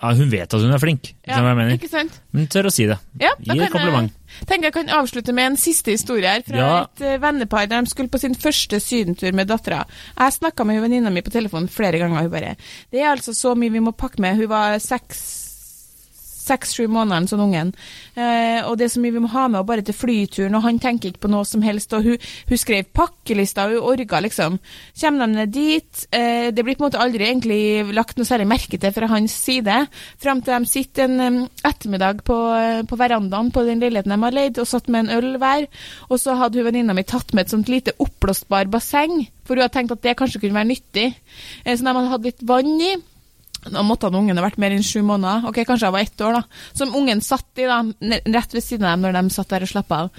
ja, 0.00 0.14
Hun 0.16 0.30
vet 0.30 0.54
at 0.54 0.60
hun 0.60 0.72
er 0.72 0.78
flink, 0.78 1.12
Ja? 1.26 1.40
Men 2.32 2.46
tør 2.46 2.68
å 2.70 2.72
si 2.72 2.86
det. 2.86 2.96
Ja, 3.20 3.32
Gi 3.38 3.58
et 3.58 3.72
kompliment. 3.72 4.12
Jeg, 4.38 4.46
tenker 4.46 4.70
jeg 4.70 4.72
kan 4.72 4.88
avslutte 5.00 5.34
med 5.34 5.52
en 5.52 5.56
siste 5.60 5.90
historie 5.90 6.28
her 6.28 6.42
fra 6.46 6.56
Ja. 6.56 6.82
et 6.84 7.00
eh, 7.04 7.18
vennepar 7.18 7.66
der 7.68 7.82
de 7.82 7.90
skulle 7.90 8.08
på 8.08 8.18
sin 8.22 8.34
første 8.34 8.80
sydentur 8.80 9.32
med 9.34 9.48
dattera. 9.50 9.84
Jeg 10.18 10.32
snakka 10.38 10.64
med 10.64 10.80
venninna 10.82 11.10
mi 11.10 11.20
på 11.20 11.30
telefonen 11.34 11.68
flere 11.68 11.98
ganger, 11.98 12.22
hun 12.22 12.30
bare 12.30 12.56
'Det 12.90 13.00
er 13.00 13.10
altså 13.16 13.34
så 13.34 13.54
mye 13.54 13.70
vi 13.72 13.80
må 13.80 13.92
pakke 13.92 14.18
med'. 14.20 14.36
Hun 14.36 14.48
var 14.48 14.78
seks 14.78 15.49
seks-sju 16.50 16.86
måneder, 16.90 17.28
sånn 17.30 17.44
ungen. 17.46 17.72
Eh, 18.14 18.60
og 18.66 18.76
det 18.78 18.86
er 18.86 18.92
så 18.94 19.02
mye 19.02 19.16
vi 19.16 19.22
må 19.24 19.30
ha 19.32 19.46
med, 19.48 19.62
og 19.62 19.68
bare 19.70 19.84
til 19.86 19.96
flyturen, 19.96 20.56
og 20.58 20.64
han 20.66 20.80
tenker 20.82 21.10
ikke 21.10 21.24
på 21.26 21.32
noe 21.32 21.46
som 21.48 21.64
helst. 21.64 21.94
Og 21.96 22.06
hun, 22.06 22.28
hun 22.50 22.60
skrev 22.60 22.90
pakkelista, 22.96 23.68
hun 23.70 23.86
orga, 23.92 24.22
liksom. 24.24 24.58
Kommer 25.00 25.26
de 25.26 25.38
ned 25.38 25.54
dit, 25.54 26.04
eh, 26.16 26.50
det 26.54 26.64
blir 26.66 26.78
på 26.78 26.84
en 26.84 26.88
måte 26.88 27.02
aldri 27.02 27.28
egentlig 27.28 27.94
lagt 27.96 28.18
noe 28.18 28.28
særlig 28.28 28.48
merke 28.50 28.80
til 28.80 28.94
fra 28.94 29.10
hans 29.10 29.34
side, 29.46 29.76
fram 30.20 30.42
til 30.44 30.56
de 30.56 30.70
sitter 30.70 31.10
en 31.10 31.44
ettermiddag 31.66 32.24
på, 32.26 32.38
eh, 32.56 32.82
på 32.88 32.98
verandaen 33.00 33.52
på 33.54 33.64
den 33.66 33.82
leiligheten 33.82 34.14
de 34.14 34.22
har 34.24 34.36
leid, 34.36 34.58
og 34.60 34.68
satt 34.68 34.88
med 34.88 35.06
en 35.06 35.14
øl 35.18 35.38
hver, 35.40 35.68
og 36.08 36.20
så 36.20 36.36
hadde 36.38 36.60
hun 36.60 36.68
venninna 36.70 36.96
mi 36.96 37.06
tatt 37.06 37.34
med 37.34 37.46
et 37.46 37.54
sånt 37.54 37.70
lite 37.70 37.96
oppblåsbar 38.02 38.70
basseng, 38.72 39.26
for 39.44 39.56
hun 39.56 39.64
hadde 39.64 39.76
tenkt 39.76 39.94
at 39.96 40.02
det 40.06 40.16
kanskje 40.18 40.42
kunne 40.42 40.58
være 40.58 40.72
nyttig. 40.72 41.08
Eh, 41.64 41.76
så 41.76 41.84
de 41.84 41.94
hadde 41.94 42.12
hatt 42.12 42.28
litt 42.28 42.44
vann 42.46 42.76
i, 42.80 42.94
da 43.66 43.82
måtte 43.84 44.08
han 44.08 44.16
ungen 44.22 44.38
ha 44.40 44.44
vært 44.46 44.60
mer 44.62 44.72
enn 44.72 44.84
sju 44.86 45.02
måneder. 45.04 45.48
Ok, 45.50 45.62
kanskje 45.68 45.88
jeg 45.88 45.96
var 45.96 46.06
ett 46.06 46.22
år, 46.24 46.38
da. 46.38 46.62
Som 46.78 46.94
ungen 46.96 47.20
satt 47.24 47.60
i, 47.60 47.66
da, 47.68 47.82
rett 48.32 48.54
ved 48.56 48.64
siden 48.64 48.86
av 48.88 48.96
dem 48.96 49.08
når 49.08 49.18
de 49.18 49.34
satt 49.34 49.52
der 49.52 49.66
og 49.66 49.72
slappa 49.72 50.04
av. 50.06 50.14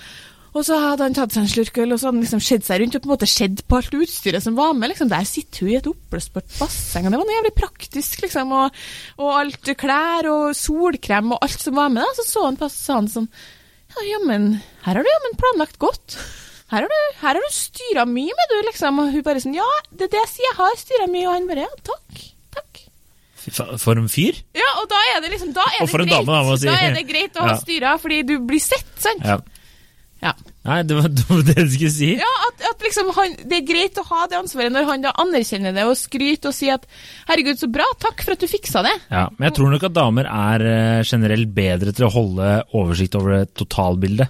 Og 0.52 0.66
så 0.68 0.76
hadde 0.76 1.06
han 1.06 1.14
tatt 1.16 1.32
seg 1.32 1.46
en 1.46 1.48
slurk 1.48 1.78
øl, 1.80 1.94
og 1.96 2.00
så 2.00 2.10
hadde 2.10 2.18
han 2.18 2.26
liksom 2.26 2.42
skjedd 2.44 2.66
seg 2.68 2.82
rundt 2.82 2.96
og 2.98 3.04
på 3.04 3.08
en 3.08 3.14
måte 3.14 3.30
skjedd 3.32 3.62
på 3.72 3.78
alt 3.78 3.94
utstyret 3.96 4.44
som 4.44 4.58
var 4.58 4.74
med. 4.76 4.92
liksom. 4.92 5.08
Der 5.14 5.24
sitter 5.28 5.64
hun 5.64 5.72
i 5.72 5.78
et 5.80 5.88
oppblåsbart 5.88 6.58
basseng, 6.58 7.08
og 7.08 7.14
det 7.14 7.22
var 7.22 7.30
noe 7.30 7.38
jævlig 7.38 7.54
praktisk, 7.56 8.20
liksom. 8.26 8.52
Og, 8.58 8.82
og 9.24 9.32
alt 9.40 9.72
klær 9.80 10.28
og 10.28 10.52
solkrem 10.60 11.32
og 11.32 11.48
alt 11.48 11.64
som 11.64 11.80
var 11.80 11.94
med. 11.96 12.04
da. 12.04 12.20
Så 12.20 12.28
så 12.28 12.44
han 12.50 12.60
oss 12.60 12.76
og 12.76 12.84
sa 12.84 13.00
han 13.00 13.10
sånn 13.16 13.30
Ja, 13.96 14.04
jammen, 14.10 14.52
her 14.84 15.00
har 15.00 15.08
du 15.08 15.12
jammen 15.14 15.40
planlagt 15.40 15.80
godt. 15.80 16.20
Her 16.72 16.84
har 16.84 16.92
du, 16.92 17.18
her 17.24 17.40
du 17.40 17.48
styra 17.56 18.06
mye 18.08 18.36
med, 18.36 18.52
du, 18.52 18.60
liksom. 18.68 19.00
Og 19.00 19.16
hun 19.16 19.24
bare 19.24 19.44
sånn 19.44 19.56
Ja, 19.56 19.72
det 19.96 20.10
er 20.10 20.14
det 20.18 20.22
jeg 20.26 20.34
sier, 20.36 20.50
jeg 20.50 20.60
har 20.60 20.78
styra 20.84 21.08
mye. 21.16 21.26
Og 21.30 21.36
han 21.38 21.48
bare 21.48 21.66
Ja, 21.70 21.74
takk. 21.96 22.22
For 23.82 23.98
en 23.98 24.10
fyr! 24.12 24.38
Ja, 24.58 24.68
og 24.82 24.90
da 24.92 25.00
er 25.16 25.24
det 25.24 25.32
liksom 25.34 25.56
Da 25.56 25.64
er, 25.74 25.88
det 25.88 25.96
greit, 25.96 26.12
dame, 26.14 26.44
da, 26.46 26.60
si. 26.60 26.70
da 26.70 26.78
er 26.78 26.94
det 27.00 27.08
greit 27.10 27.40
å 27.40 27.48
ha 27.48 27.58
styra, 27.58 27.96
fordi 28.02 28.22
du 28.28 28.36
blir 28.46 28.62
sett, 28.62 28.92
sant? 29.02 29.26
Ja. 29.26 29.40
Ja. 30.22 30.36
Nei, 30.70 30.82
det 30.88 30.98
var 31.00 31.10
det, 31.10 31.56
du 31.58 31.72
skulle 31.74 31.94
si. 31.94 32.12
Ja, 32.20 32.30
at, 32.48 32.62
at 32.70 32.84
liksom 32.86 33.10
han, 33.16 33.34
Det 33.50 33.58
er 33.58 33.64
greit 33.66 33.98
å 33.98 34.04
ha 34.12 34.28
det 34.30 34.38
ansvaret 34.38 34.74
når 34.74 34.86
han 34.92 35.06
da 35.08 35.14
anerkjenner 35.24 35.74
det 35.74 35.88
og 35.90 35.98
skryter 35.98 36.52
og 36.52 36.58
sier 36.58 36.78
at 36.78 36.86
'herregud, 37.26 37.58
så 37.58 37.70
bra, 37.72 37.88
takk 38.02 38.22
for 38.22 38.36
at 38.36 38.44
du 38.44 38.50
fiksa 38.52 38.84
det'. 38.86 39.08
Ja, 39.10 39.26
men 39.34 39.50
jeg 39.50 39.58
tror 39.58 39.74
nok 39.74 39.88
at 39.90 39.98
damer 39.98 40.30
er 40.30 40.68
eh, 40.74 41.02
generelt 41.08 41.50
bedre 41.56 41.96
til 41.98 42.06
å 42.06 42.14
holde 42.14 42.52
oversikt 42.78 43.18
over 43.18 43.40
det 43.40 43.56
totalbilde. 43.58 44.30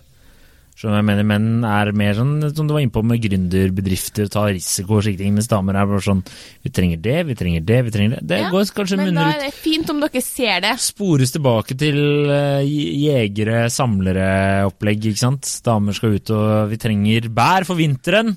Så 0.81 0.89
jeg 0.89 1.05
mener 1.05 1.25
Menn 1.29 1.65
er 1.67 1.91
mer 1.93 2.15
sånn 2.17 2.39
som 2.57 2.65
du 2.65 2.73
var 2.73 2.81
inne 2.81 2.93
på 2.93 3.03
med 3.05 3.21
gründerbedrifter, 3.21 4.25
ta 4.33 4.47
risiko 4.49 4.97
og 4.97 5.03
slike 5.05 5.19
ting, 5.21 5.35
mens 5.35 5.49
damer 5.51 5.77
er 5.77 5.85
bare 5.85 6.01
sånn 6.01 6.23
Vi 6.65 6.71
trenger 6.73 7.03
det, 7.05 7.17
vi 7.27 7.35
trenger 7.37 7.67
det, 7.67 7.77
vi 7.85 7.93
trenger 7.93 8.15
det. 8.15 8.21
Det 8.31 8.39
Ja, 8.41 8.49
går 8.49 8.71
kanskje 8.73 8.97
munner 8.97 9.11
ut. 9.11 9.13
Men 9.13 9.19
da 9.21 9.35
er 9.35 9.43
det 9.45 9.59
fint 9.61 9.91
om 9.93 10.01
dere 10.01 10.23
ser 10.25 10.63
det. 10.65 10.73
Spores 10.81 11.35
tilbake 11.35 11.77
til 11.77 11.99
uh, 12.31 12.65
jegere, 12.65 13.67
samlere-opplegg, 13.69 15.11
ikke 15.11 15.21
sant. 15.21 15.53
Damer 15.65 15.97
skal 15.97 16.17
ut 16.17 16.33
og 16.33 16.71
Vi 16.73 16.81
trenger 16.81 17.29
bær 17.29 17.67
for 17.69 17.77
vinteren! 17.77 18.33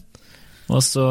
Og 0.72 0.80
så 0.80 1.02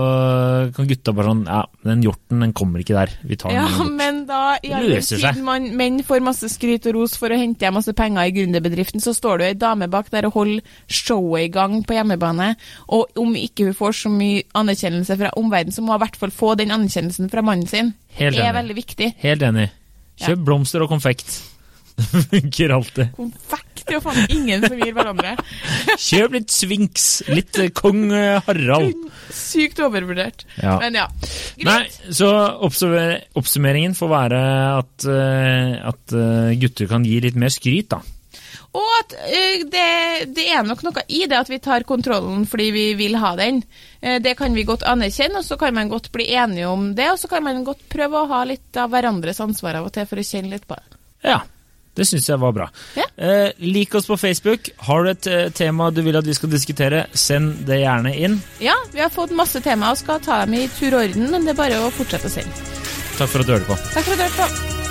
kan 0.74 0.88
gutta 0.89 1.13
bare 1.13 1.30
sånn 1.30 1.44
Ja, 1.46 1.60
den 1.86 2.02
hjorten, 2.02 2.39
den 2.42 2.54
kommer 2.58 2.82
ikke 2.82 2.96
der. 2.98 3.12
Vi 3.22 3.36
tar 3.38 3.52
den 3.54 3.60
Ja, 3.62 3.84
men 3.86 4.24
da, 4.26 4.56
i 4.58 4.72
Det 4.72 4.74
all 4.80 4.88
løser 4.89 5.22
seg. 5.22 5.38
man, 5.46 5.68
menn 5.78 6.00
får 6.08 6.24
masse 6.26 6.50
skryt 6.50 6.88
og 6.89 6.96
ros 6.98 7.13
for 7.22 7.30
å 7.30 7.38
hente 7.38 7.62
hjem 7.68 7.78
masse 7.78 7.94
penger 7.94 8.32
i 8.32 8.34
gründerbedriften, 8.34 9.04
så 9.04 9.13
står 9.13 9.38
det 9.38 9.46
jo 9.46 9.54
ei 9.54 9.60
dame 9.62 9.89
bak 9.94 10.10
der 10.10 10.26
og 10.26 10.34
holder 10.39 10.66
showet 10.89 11.46
i 11.46 11.54
gang 11.54 11.84
på 11.86 11.94
hjemmebane. 11.94 12.56
Og 12.98 13.13
om 13.22 13.38
ikke 13.38 13.70
hun 13.70 13.78
får 13.78 13.94
så 14.02 14.10
mye 14.10 14.42
anerkjennelse 14.58 15.20
fra 15.22 15.30
omverdenen, 15.38 15.76
så 15.78 15.86
må 15.86 15.94
hun 15.94 16.02
i 16.02 16.06
hvert 16.08 16.18
fall 16.24 16.34
få 16.34 16.56
den 16.58 16.74
anerkjennelsen 16.74 17.30
fra 17.30 17.46
mannen 17.46 17.70
sin. 17.70 17.94
Helt 18.18 18.34
det 18.36 18.42
er 18.42 18.50
enig. 18.50 18.58
veldig 18.62 18.76
viktig. 18.82 19.13
Helt 19.22 19.42
enig. 19.54 19.70
Kjøp 20.24 20.44
blomster 20.50 20.82
og 20.82 20.89
konfekt. 20.89 21.30
Det 22.13 22.23
funker 22.29 22.69
alltid. 22.69 23.12
Konfekt 23.17 23.89
er 23.89 23.97
jo 23.97 24.01
faen 24.03 24.32
ingen 24.34 24.63
som 24.65 24.79
gir 24.79 24.95
hverandre. 24.95 25.36
Kjøp 26.08 26.38
litt 26.38 26.53
Svinks. 26.53 27.08
Litt 27.29 27.60
eh, 27.62 27.71
kong 27.75 28.08
eh, 28.13 28.39
Harald. 28.47 29.06
Sykt 29.34 29.82
overvurdert. 29.84 30.45
Ja. 30.62 30.77
Men 30.82 30.97
ja. 31.01 31.06
Nei, 31.63 31.84
så 32.13 32.32
oppsummeringen 32.65 33.95
får 33.97 34.12
være 34.12 34.41
at, 34.79 35.08
eh, 35.10 35.77
at 35.93 36.17
gutter 36.62 36.89
kan 36.89 37.06
gi 37.08 37.21
litt 37.23 37.39
mer 37.39 37.53
skryt, 37.53 37.93
da. 37.93 38.01
Og 38.73 38.93
at 38.97 39.12
det, 39.69 39.89
det 40.34 40.47
er 40.49 40.63
nok 40.65 40.79
noe 40.82 41.03
i 41.13 41.27
det 41.29 41.38
at 41.38 41.49
vi 41.51 41.60
tar 41.62 41.84
kontrollen 41.86 42.47
fordi 42.49 42.71
vi 42.73 42.86
vil 42.97 43.19
ha 43.21 43.36
den. 43.38 43.60
Det 44.01 44.34
kan 44.39 44.56
vi 44.58 44.65
godt 44.65 44.88
anerkjenne, 44.89 45.43
og 45.43 45.45
så 45.45 45.60
kan 45.62 45.77
man 45.77 45.91
godt 45.91 46.10
bli 46.15 46.25
enige 46.34 46.71
om 46.71 46.88
det. 46.97 47.12
Og 47.13 47.21
så 47.21 47.29
kan 47.29 47.45
man 47.45 47.62
godt 47.67 47.86
prøve 47.93 48.23
å 48.23 48.32
ha 48.34 48.41
litt 48.49 48.73
av 48.82 48.89
hverandres 48.89 49.43
ansvar 49.45 49.77
av 49.77 49.91
og 49.91 49.93
til 49.93 50.10
for 50.10 50.17
å 50.17 50.25
kjenne 50.25 50.56
litt 50.56 50.65
på 50.65 50.79
det. 50.79 50.97
Ja, 51.29 51.43
det 51.93 52.08
syns 52.10 52.29
jeg 52.29 52.41
var 52.41 52.53
bra. 52.56 52.67
Ja. 52.97 53.06
Eh, 53.17 53.51
lik 53.58 53.95
oss 53.95 54.08
på 54.10 54.17
Facebook. 54.17 54.69
Har 54.88 55.03
du 55.03 55.12
et 55.12 55.27
eh, 55.29 55.49
tema 55.53 55.91
du 55.93 56.01
vil 56.06 56.17
at 56.17 56.27
vi 56.27 56.34
skal 56.34 56.51
diskutere, 56.53 57.06
send 57.13 57.65
det 57.69 57.84
gjerne 57.84 58.15
inn. 58.17 58.39
Ja, 58.63 58.77
vi 58.93 59.03
har 59.03 59.13
fått 59.13 59.36
masse 59.36 59.62
temaer 59.62 59.93
og 59.93 60.01
skal 60.01 60.21
ta 60.23 60.43
dem 60.45 60.58
i 60.58 60.67
tur 60.79 60.93
og 60.95 61.03
orden, 61.03 61.29
men 61.32 61.45
det 61.45 61.53
er 61.53 61.62
bare 61.63 61.84
å 61.84 61.91
fortsette 61.93 62.32
å 62.32 62.38
sende. 62.39 62.71
Takk 63.17 63.29
for 63.29 63.43
at 63.43 63.49
du 63.49 63.58
hørte 63.58 63.69
på. 63.69 63.84
Takk 63.93 64.08
for 64.08 64.15
at 64.15 64.17
du 64.17 64.25
hørte 64.25 64.47
på. 64.47 64.83